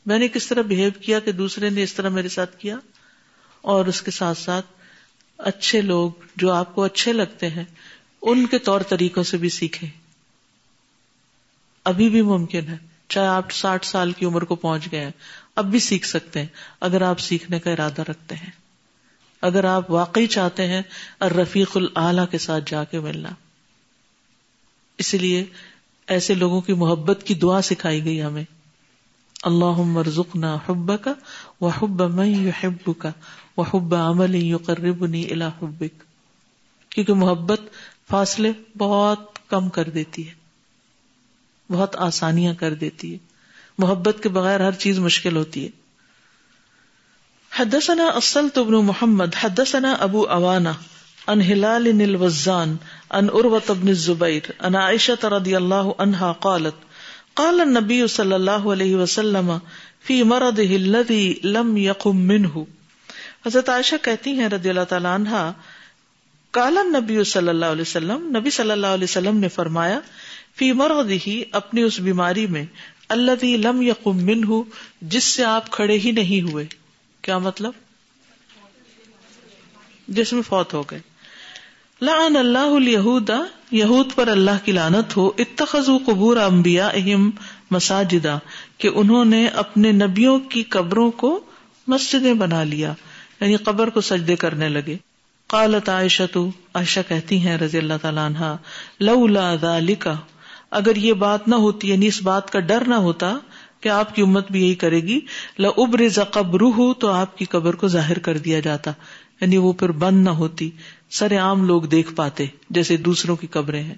میں 0.06 0.20
نے 0.20 0.28
کس 0.28 0.48
طرح 0.48 0.62
بہیو 0.62 0.90
کیا 1.02 1.20
کہ 1.20 1.32
دوسرے 1.32 1.70
نے 1.70 1.84
اس 1.84 1.94
طرح 1.94 2.10
میرے 2.10 2.30
ساتھ 2.30 2.58
کیا؟ 2.58 2.78
اور 3.62 3.86
اس 3.86 4.02
کے 4.02 4.12
ساتھ 4.12 4.38
ساتھ 4.38 4.66
اچھے 5.38 5.82
لوگ 5.82 6.12
جو 6.36 6.52
آپ 6.52 6.76
کو 6.76 6.84
اچھے 6.84 7.14
لگتے 7.14 7.50
ہیں، 7.50 7.64
ان 8.22 8.46
کے 8.46 8.60
طور 8.60 8.82
طریقوں 8.82 9.24
سے 9.24 9.38
بھی 9.38 9.50
سیکھیں۔ 9.50 9.90
ابھی 11.84 12.10
بھی 12.10 12.22
ممکن 12.22 12.70
ہے، 12.70 12.78
چاہے 13.10 13.28
آپ 13.28 13.52
ساٹھ 13.52 13.86
سال 13.86 14.12
کی 14.12 14.26
عمر 14.26 14.42
کو 14.42 14.56
پہنچ 14.56 14.92
گئے 14.92 15.02
ہیں، 15.02 15.12
اب 15.56 15.66
بھی 15.66 15.80
سیکھ 15.80 16.08
سکتے 16.08 16.40
ہیں، 16.40 16.48
اگر 16.80 17.02
آپ 17.02 17.20
سیکھنے 17.20 17.60
کا 17.60 17.72
ارادہ 17.72 18.02
رکھتے 18.02 18.36
ہیں۔ 18.36 18.52
اگر 19.42 19.64
آپ 19.64 19.92
واقعی 19.92 20.28
چاہتے 20.28 20.68
ہیں 20.68 20.82
اور 21.18 21.32
رفیق 21.32 21.78
العلی 21.78 22.22
کے 22.32 22.38
ساتھ 22.38 22.72
جا 22.72 22.84
کے 22.84 23.00
ملنا۔ 23.00 23.30
اسی 24.98 25.18
لیے 25.18 25.46
ایسے 26.08 26.34
لوگوں 26.34 26.62
کی 26.62 26.74
محبت 26.74 27.24
کی 27.26 27.34
دعا 27.34 27.62
سکھائی 27.62 28.06
گئی 28.06 28.24
ہمیں۔ 28.24 28.44
اللہ 29.44 29.82
مرزقنا 29.82 30.58
حبک 30.70 31.10
و 31.62 31.68
حب 31.68 32.02
من 32.02 32.50
کا 33.00 33.10
و 33.58 33.62
حب 33.62 33.96
عمل 33.96 34.36
یقربنی 34.36 35.24
الى 35.32 35.46
حبک۔ 35.62 36.04
کیونکہ 36.90 37.14
محبت 37.14 37.62
فاصلے 38.10 38.52
بہت 38.78 39.50
کم 39.50 39.70
کر 39.70 39.90
دیتی 39.90 40.28
ہے، 40.28 40.34
بہت 41.70 41.96
آسانیاں 41.96 42.54
کر 42.54 42.74
دیتی 42.74 43.14
ہے۔ 43.14 43.18
محبت 43.78 44.18
کے 44.24 44.30
بغیر 44.30 44.60
ہر 44.60 44.72
چیز 44.72 45.00
مشکل 45.00 45.36
ہوتی 45.36 45.66
ہے۔ 45.66 45.70
حدثنا 47.60 48.06
اصلت 48.06 48.58
ابن 48.58 48.74
محمد، 48.74 49.36
حدثنا 49.40 49.92
ابو 49.92 50.30
اوانا 50.30 50.72
ان 51.28 51.42
ہلال 51.42 51.88
الوزان 52.02 52.76
ان 53.10 53.26
عروت 53.26 53.70
ابن 53.70 53.88
الزبیر 53.88 54.52
ان 54.60 54.76
عائشہ 54.76 55.26
رضی 55.26 55.56
اللہ 55.56 55.92
عنہا 55.98 56.32
قالت 56.32 56.93
قال 57.34 57.62
النبی 57.62 58.08
صلی 58.08 58.34
اللہ 58.34 58.52
علیہ 58.52 58.96
وسلم 58.96 59.52
فی 60.04 60.24
مرضه 60.24 60.76
الذي 60.76 61.34
لم 61.44 61.78
يقم 61.78 62.18
منه 62.18 62.64
حضرت 63.46 63.70
عائشہ 63.70 63.96
کہتی 64.02 64.32
ہیں 64.32 64.50
رضی 64.50 64.70
اللہ 64.70 64.84
تعالی 64.90 65.08
عنہا 65.08 65.54
قال 66.52 66.78
النبی 66.78 67.24
صلی 67.24 67.50
اللہ 67.50 67.66
علیہ 67.66 67.82
وسلم، 67.82 68.38
نبی 68.38 68.50
صلی 68.50 68.72
اللہ 68.72 68.88
علیہ 68.88 69.04
وسلم 69.04 69.38
نے 69.38 69.48
فرمایا، 69.48 70.00
فی 70.56 70.72
مرضه 70.72 71.42
اپنی 71.52 71.82
اس 71.82 72.00
بیماری 72.00 72.48
میں 72.48 72.66
الذي 73.10 73.56
لم 73.56 73.82
يقم 73.82 74.18
منه 74.18 74.62
جس 75.02 75.24
سے 75.24 75.44
آپ 75.44 75.70
کھڑے 75.70 75.98
ہی 75.98 76.12
نہیں 76.12 76.52
ہوئے۔ 76.52 76.66
کیا 77.22 77.38
مطلب؟ 77.38 77.72
جس 80.08 80.34
میں 80.34 80.42
فوت 80.42 80.74
ہو 80.74 80.84
گئے۔ 80.84 81.13
لعن 82.04 82.36
اللہ 82.36 82.74
الہود 82.76 83.30
یہود 83.72 84.14
پر 84.16 84.28
اللہ 84.28 84.66
کی 84.66 84.72
لانت 84.72 85.18
ہو، 85.18 85.32
اتخذوا 85.38 85.98
قبور 86.06 86.38
انبیاء 86.38 86.90
اہم 86.94 87.30
مساجدہ 87.72 88.40
کہ 88.78 88.90
انہوں 88.96 89.26
نے 89.26 89.48
اپنے 89.48 89.92
نبیوں 89.92 90.40
کی 90.40 90.64
قبروں 90.64 91.12
کو 91.12 91.40
مسجدیں 91.88 92.34
بنا 92.34 92.64
لیا 92.64 92.94
یعنی 93.42 93.56
قبر 93.56 93.90
کو 93.90 94.02
سجدے 94.02 94.36
کرنے 94.36 94.70
لگے۔ 94.70 94.98
قالت 95.48 95.90
عائشہ 95.90 96.24
تو 96.32 96.50
عائشہ 96.74 97.00
کہتی 97.08 97.40
ہیں 97.40 97.58
رضی 97.58 97.78
اللہ 97.78 97.94
تعالیٰ 98.02 98.26
عنہ، 98.26 98.56
لولا 99.00 99.56
ذالک 99.56 100.08
اگر 100.72 100.96
یہ 100.96 101.14
بات 101.14 101.48
نہ 101.48 101.56
ہوتی 101.56 101.90
یعنی 101.90 102.08
اس 102.08 102.22
بات 102.22 102.52
کا 102.52 102.60
ڈر 102.60 102.84
نہ 102.88 102.96
ہوتا 102.96 103.38
کہ 103.82 103.90
آپ 103.90 104.16
کی 104.16 104.22
امت 104.22 104.52
بھی 104.52 104.64
یہی 104.64 104.76
کرے 104.76 105.00
گی 105.00 105.20
لبرز 105.60 106.20
قبر 106.32 106.62
تو 107.00 107.08
آپ 107.08 107.38
کی 107.38 107.46
قبر 107.46 107.74
کو 107.74 107.88
ظاہر 107.88 108.20
کر 108.20 108.38
دیا 108.38 108.60
جاتا 108.60 108.92
یعنی 109.42 109.58
وہ 109.58 109.74
پھر 109.74 109.92
بند 109.92 110.24
نہ 110.24 110.30
ہوتی۔ 110.30 110.72
سر 111.14 111.38
عام 111.38 111.66
لوگ 111.66 111.84
دیکھ 111.84 112.14
پاتے 112.14 112.46
جیسے 112.70 112.98
دوسروں 112.98 113.36
کی 113.36 113.48
قبریں 113.48 113.84
ہیں۔ 113.84 113.96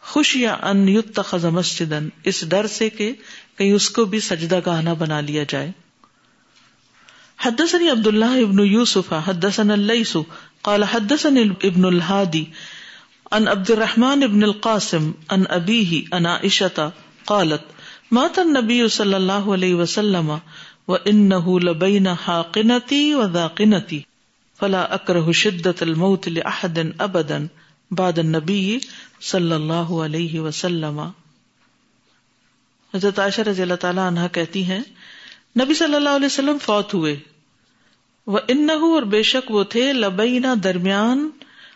خوش 0.00 0.36
یا 0.36 0.56
ان 0.62 0.88
یتخذ 0.88 1.44
مسجد 1.44 1.92
اس 2.24 2.44
ڈر 2.48 2.66
سے 2.66 2.90
کہ 2.90 3.12
کہیں 3.58 3.72
اس 3.72 3.90
کو 3.90 4.04
بھی 4.04 4.20
سجدہ 4.20 4.60
گاہنا 4.66 4.92
بنا 4.92 5.20
لیا 5.20 5.44
جائے۔ 5.48 5.70
حدثني 7.46 7.88
عبد 7.88 8.06
الله 8.06 8.42
ابن 8.42 8.58
يوسف 8.58 9.12
حدثنا 9.12 9.72
الليث، 9.72 10.16
قال 10.62 10.82
حدثني 10.82 11.42
ابن 11.62 11.84
الهادي 11.84 12.44
عن 13.30 13.48
عبد 13.48 13.70
الرحمن 13.70 14.22
ابن 14.22 14.42
القاسم، 14.42 15.10
عن 15.28 15.42
ابيه 15.48 15.98
عن 16.12 16.26
عائشة 16.26 16.88
قالت 17.24 17.62
مات 18.10 18.38
النبي 18.38 18.88
صلى 18.88 19.16
الله 19.16 19.52
عليه 19.52 19.74
وسلم 19.74 20.36
وانه 20.88 21.58
لبين 21.58 22.06
حاقنتي 22.06 23.14
وذاقنتي 23.14 24.00
فلا 24.60 24.82
اکرہ 24.82 25.32
شدت 25.32 25.82
الموت 25.82 26.28
لاحد 26.28 26.78
ابدا 26.98 27.38
بعد 27.90 28.18
النبی 28.18 28.78
صلی 29.20 29.52
اللہ 29.52 29.92
علیہ 30.04 30.40
وسلم. 30.40 31.00
حضرت 32.94 33.18
عائشہ 33.18 33.40
رضی 33.40 33.62
اللہ 33.62 33.74
تعالی 33.74 34.00
عنہ 34.08 34.20
کہتی 34.32 34.64
ہیں، 34.64 34.80
نبی 35.60 35.74
صلی 35.74 35.94
اللہ 35.94 36.08
علیہ 36.08 36.26
وسلم 36.26 36.58
فوت 36.62 36.94
ہوئے۔ 36.94 37.16
وہ 38.26 38.38
ان 38.48 38.70
اور 38.70 39.02
بے 39.02 39.22
شک 39.22 39.50
وہ 39.50 39.64
تھے، 39.64 39.92
لبینا 39.92 40.54
درمیان 40.64 41.30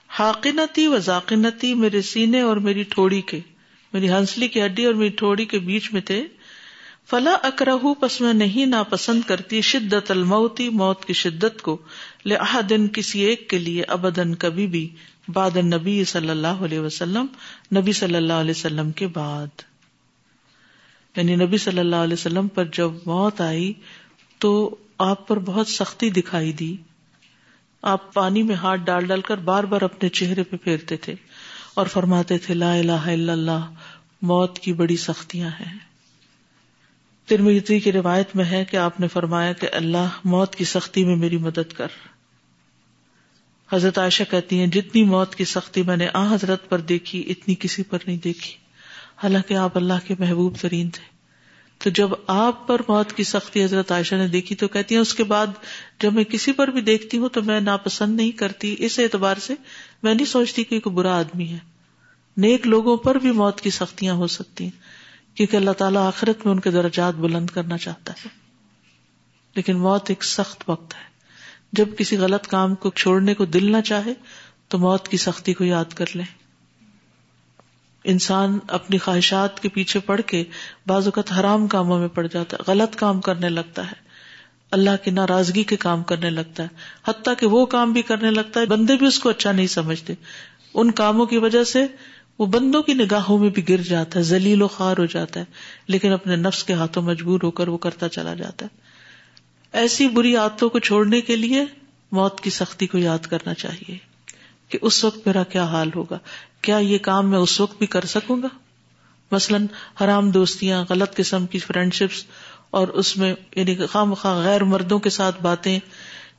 حاقنتی 0.08 0.86
و 0.86 0.98
ذاقنتی 0.98 1.74
میرے 1.74 2.02
سینے 2.02 2.40
اور 2.40 2.56
میری 2.56 2.82
ٹھوڑی 2.82 3.20
کے، 3.20 3.40
میری 3.92 4.10
ہنسلی 4.10 4.48
کی 4.48 4.64
ہڈی 4.64 4.86
اور 4.86 4.94
میری 4.94 5.08
ٹھوڑی 5.08 5.44
کے 5.44 5.58
بیچ 5.58 5.92
میں 5.92 6.00
تھے۔ 6.00 6.26
فلا 7.10 7.36
اکرہ 7.42 7.94
پس 8.00 8.20
میں 8.20 8.32
نہیں 8.32 8.66
ناپسند 8.66 9.20
کرتی 9.26 9.60
شدت 9.60 10.10
الموتی 10.10 10.68
موت 10.68 11.04
کی 11.04 11.12
شدت 11.12 11.62
کو 11.62 11.78
دن 12.70 12.88
کسی 12.88 13.20
ایک 13.20 13.50
کے 13.50 13.58
لیے، 13.58 13.82
ابدن، 13.82 14.34
کبھی 14.34 14.66
بھی، 14.66 14.88
بعد 15.28 15.56
نبی 15.56 16.04
صلی 16.04 16.30
اللہ 16.30 16.46
علیہ 16.46 16.80
وسلم، 16.80 17.26
نبی 17.76 17.92
صلی 17.92 18.14
اللہ 18.14 18.32
علیہ 18.32 18.50
وسلم 18.50 18.90
کے 18.90 19.06
بعد۔ 19.06 19.46
یعنی 21.16 21.36
نبی 21.36 21.56
صلی 21.56 21.78
اللہ 21.78 21.96
علیہ 21.96 22.14
وسلم 22.14 22.48
پر 22.48 22.64
جب 22.64 22.90
موت 23.06 23.40
آئی، 23.40 23.72
تو 24.38 24.76
آپ 24.98 25.28
پر 25.28 25.38
بہت 25.38 25.68
سختی 25.68 26.10
دکھائی 26.10 26.52
دی۔ 26.52 26.76
آپ 27.82 28.14
پانی 28.14 28.42
میں 28.42 28.54
ہاتھ 28.54 28.80
ڈال 28.84 29.06
ڈال 29.06 29.20
کر 29.20 29.36
بار 29.36 29.64
بار 29.64 29.82
اپنے 29.82 30.08
چہرے 30.08 30.42
پہ 30.42 30.56
پھیرتے 30.56 30.96
تھے 30.96 31.14
اور 31.74 31.86
فرماتے 31.86 32.38
تھے، 32.38 32.54
لا 32.54 32.74
الہ 32.74 32.92
الا 32.92 33.32
اللہ، 33.32 33.70
موت 34.22 34.58
کی 34.58 34.72
بڑی 34.72 34.96
سختیاں 34.96 35.50
ہیں۔ 35.50 35.89
ترمیتی 37.30 37.80
کی 37.80 37.92
روایت 37.92 38.36
میں 38.36 38.44
ہے 38.44 38.64
کہ 38.64 38.76
آپ 38.76 39.00
نے 39.00 39.08
فرمایا 39.08 39.52
کہ 39.52 39.68
اللہ 39.72 40.08
موت 40.24 40.56
کی 40.56 40.64
سختی 40.64 41.04
میں 41.04 41.16
میری 41.16 41.36
مدد 41.36 41.72
کر۔ 41.72 41.86
حضرت 43.72 43.98
عائشہ 43.98 44.22
کہتی 44.30 44.60
ہیں، 44.60 44.66
جتنی 44.66 45.02
موت 45.02 45.34
کی 45.34 45.44
سختی 45.44 45.82
میں 45.82 45.96
نے 45.96 46.08
آ 46.14 46.34
حضرت 46.34 46.68
پر 46.68 46.80
دیکھی، 46.80 47.24
اتنی 47.28 47.54
کسی 47.54 47.82
پر 47.82 47.98
نہیں 48.06 48.16
دیکھی۔ 48.16 48.54
حالانکہ 49.22 49.54
آپ 49.54 49.76
اللہ 49.76 49.94
کے 50.06 50.14
محبوب 50.18 50.56
ترین 50.60 50.90
تھے۔ 50.90 51.04
تو 51.78 51.90
جب 51.90 52.08
آپ 52.26 52.68
پر 52.68 52.80
موت 52.88 53.12
کی 53.12 53.24
سختی 53.24 53.64
حضرت 53.64 53.92
عائشہ 53.92 54.14
نے 54.14 54.28
دیکھی 54.28 54.56
تو 54.56 54.68
کہتی 54.68 54.94
ہیں، 54.94 55.02
اس 55.02 55.14
کے 55.14 55.24
بعد 55.24 55.46
جب 56.00 56.12
میں 56.12 56.24
کسی 56.24 56.52
پر 56.52 56.68
بھی 56.68 56.80
دیکھتی 56.80 57.18
ہوں 57.18 57.28
تو 57.28 57.42
میں 57.42 57.60
ناپسند 57.60 58.16
نہیں 58.16 58.30
کرتی۔ 58.30 58.76
اس 58.78 58.98
اعتبار 58.98 59.36
سے 59.36 59.54
میں 60.02 60.14
نہیں 60.14 60.26
سوچتی 60.26 60.64
کہ 60.64 60.80
کوئی 60.80 60.96
برا 60.96 61.18
آدمی 61.18 61.48
ہے۔ 61.48 61.58
نیک 62.36 62.66
لوگوں 62.66 62.96
پر 62.96 63.14
بھی 63.14 63.32
موت 63.32 63.60
کی 63.60 63.70
سختیاں 63.70 64.14
ہو 64.14 64.26
سکتی 64.26 64.64
ہیں۔ 64.64 64.89
کیونکہ 65.34 65.56
اللہ 65.56 65.70
تعالیٰ 65.70 66.06
آخرت 66.06 66.46
میں 66.46 66.54
ان 66.54 66.60
کے 66.60 66.70
درجات 66.70 67.14
بلند 67.14 67.50
کرنا 67.50 67.78
چاہتا 67.78 68.12
ہے۔ 68.12 68.28
لیکن 69.54 69.78
موت 69.78 70.04
ایک 70.08 70.24
سخت 70.24 70.64
وقت 70.68 70.94
ہے۔ 70.94 71.10
جب 71.72 71.88
کسی 71.98 72.16
غلط 72.16 72.46
کام 72.46 72.74
کو 72.74 72.90
چھوڑنے 72.90 73.34
کو 73.34 73.44
دل 73.44 73.72
نہ 73.72 73.80
چاہے، 73.80 74.12
تو 74.68 74.78
موت 74.78 75.08
کی 75.08 75.16
سختی 75.16 75.54
کو 75.54 75.64
یاد 75.64 75.84
کر 75.94 76.04
لیں۔ 76.14 76.24
انسان 78.04 78.58
اپنی 78.68 78.98
خواہشات 78.98 79.60
کے 79.60 79.68
پیچھے 79.68 80.00
پڑ 80.00 80.20
کے 80.20 80.44
بعض 80.86 81.04
اوقات 81.04 81.40
حرام 81.40 81.66
کاموں 81.66 81.98
میں 81.98 82.08
پڑ 82.08 82.26
جاتا 82.26 82.56
ہے، 82.56 82.72
غلط 82.72 82.96
کام 82.96 83.20
کرنے 83.20 83.48
لگتا 83.48 83.86
ہے۔ 83.86 84.10
اللہ 84.70 84.90
کی 85.04 85.10
ناراضگی 85.10 85.62
کے 85.62 85.76
کام 85.76 86.02
کرنے 86.02 86.30
لگتا 86.30 86.62
ہے۔ 86.62 86.68
حتیٰ 87.08 87.34
کہ 87.38 87.46
وہ 87.46 87.66
کام 87.66 87.92
بھی 87.92 88.02
کرنے 88.02 88.30
لگتا 88.30 88.60
ہے، 88.60 88.66
بندے 88.66 88.96
بھی 88.96 89.06
اس 89.06 89.18
کو 89.18 89.28
اچھا 89.28 89.52
نہیں 89.52 89.66
سمجھتے۔ 89.66 90.14
ان 90.74 90.90
کاموں 90.90 91.26
کی 91.26 91.38
وجہ 91.38 91.64
سے 91.64 91.86
وہ 92.40 92.46
بندوں 92.46 92.82
کی 92.82 92.94
نگاہوں 92.94 93.38
میں 93.38 93.50
بھی 93.50 93.68
گر 93.68 93.76
جاتا 93.76 94.18
ہے، 94.18 94.24
ذلیل 94.24 94.62
و 94.62 94.68
خوار 94.68 94.96
ہو 94.98 95.06
جاتا 95.06 95.40
ہے، 95.40 95.44
لیکن 95.86 96.12
اپنے 96.12 96.36
نفس 96.36 96.64
کے 96.64 96.72
ہاتھوں 96.72 97.02
مجبور 97.02 97.40
ہو 97.42 97.50
کر 97.50 97.68
وہ 97.68 97.78
کرتا 97.78 98.08
چلا 98.08 98.34
جاتا 98.34 98.66
ہے۔ 98.66 98.76
ایسی 99.72 100.08
بری 100.08 100.36
عادتوں 100.36 100.68
کو 100.68 100.78
چھوڑنے 100.78 101.20
کے 101.20 101.36
لیے 101.36 101.64
موت 102.12 102.40
کی 102.40 102.50
سختی 102.50 102.86
کو 102.86 102.98
یاد 102.98 103.18
کرنا 103.18 103.54
چاہیے 103.54 103.98
کہ 104.68 104.78
اس 104.82 105.04
وقت 105.04 105.26
میرا 105.26 105.42
کیا 105.42 105.64
حال 105.64 105.90
ہوگا۔ 105.96 106.18
کیا 106.62 106.78
یہ 106.78 106.98
کام 106.98 107.30
میں 107.30 107.38
اس 107.38 107.60
وقت 107.60 107.78
بھی 107.78 107.86
کر 107.86 108.04
سکوں 108.04 108.42
گا؟ 108.42 108.48
مثلاً 109.30 109.66
حرام 110.00 110.30
دوستیاں، 110.30 110.84
غلط 110.90 111.16
قسم 111.16 111.46
کی 111.46 111.58
فرینڈ 111.58 111.94
شپس 111.94 112.24
اور 112.70 112.88
اس 112.88 113.16
میں 113.16 113.34
یعنی 113.56 113.86
خام 113.86 114.14
خواہ 114.14 114.44
غیر 114.44 114.64
مردوں 114.64 114.98
کے 114.98 115.10
ساتھ 115.10 115.42
باتیں 115.42 115.78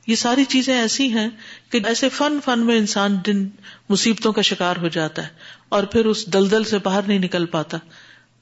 یہ 0.06 0.14
ساری 0.14 0.44
چیزیں 0.44 0.80
ایسی 0.80 1.12
ہیں 1.12 1.28
کہ 1.70 1.80
ایسے 1.84 2.08
فن 2.08 2.38
فن 2.44 2.66
میں 2.66 2.78
انسان 2.78 3.16
جن 3.24 3.48
مصیبتوں 3.88 4.32
کا 4.32 4.42
شکار 4.42 4.76
ہو 4.76 4.88
جاتا 4.88 5.22
ہے 5.22 5.28
اور 5.68 5.82
پھر 5.82 6.06
اس 6.06 6.26
دلدل 6.26 6.64
سے 6.64 6.78
باہر 6.78 7.02
نہیں 7.02 7.18
نکل 7.18 7.46
پاتا۔ 7.46 7.78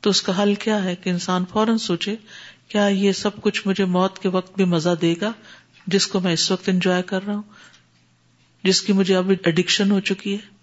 تو 0.00 0.10
اس 0.10 0.22
کا 0.22 0.42
حل 0.42 0.54
کیا 0.54 0.84
ہے 0.84 0.96
کہ 0.96 1.10
انسان 1.10 1.44
فوراً 1.52 1.76
سوچے، 1.76 2.16
کیا 2.68 2.86
یہ 2.86 3.12
سب 3.12 3.40
کچھ 3.40 3.62
مجھے 3.66 3.84
موت 3.84 4.18
کے 4.18 4.28
وقت 4.28 4.56
بھی 4.56 4.64
مزہ 4.64 4.94
دے 5.00 5.14
گا 5.20 5.32
جس 5.86 6.06
کو 6.06 6.20
میں 6.20 6.32
اس 6.32 6.50
وقت 6.50 6.68
انجوائے 6.68 7.02
کر 7.02 7.26
رہا 7.26 7.34
ہوں؟ 7.34 7.42
جس 8.64 8.82
کی 8.82 8.92
مجھے 8.92 9.16
اب 9.16 9.32
اڈکشن 9.46 9.90
ہو 9.90 10.00
چکی 10.00 10.32
ہے۔ 10.32 10.59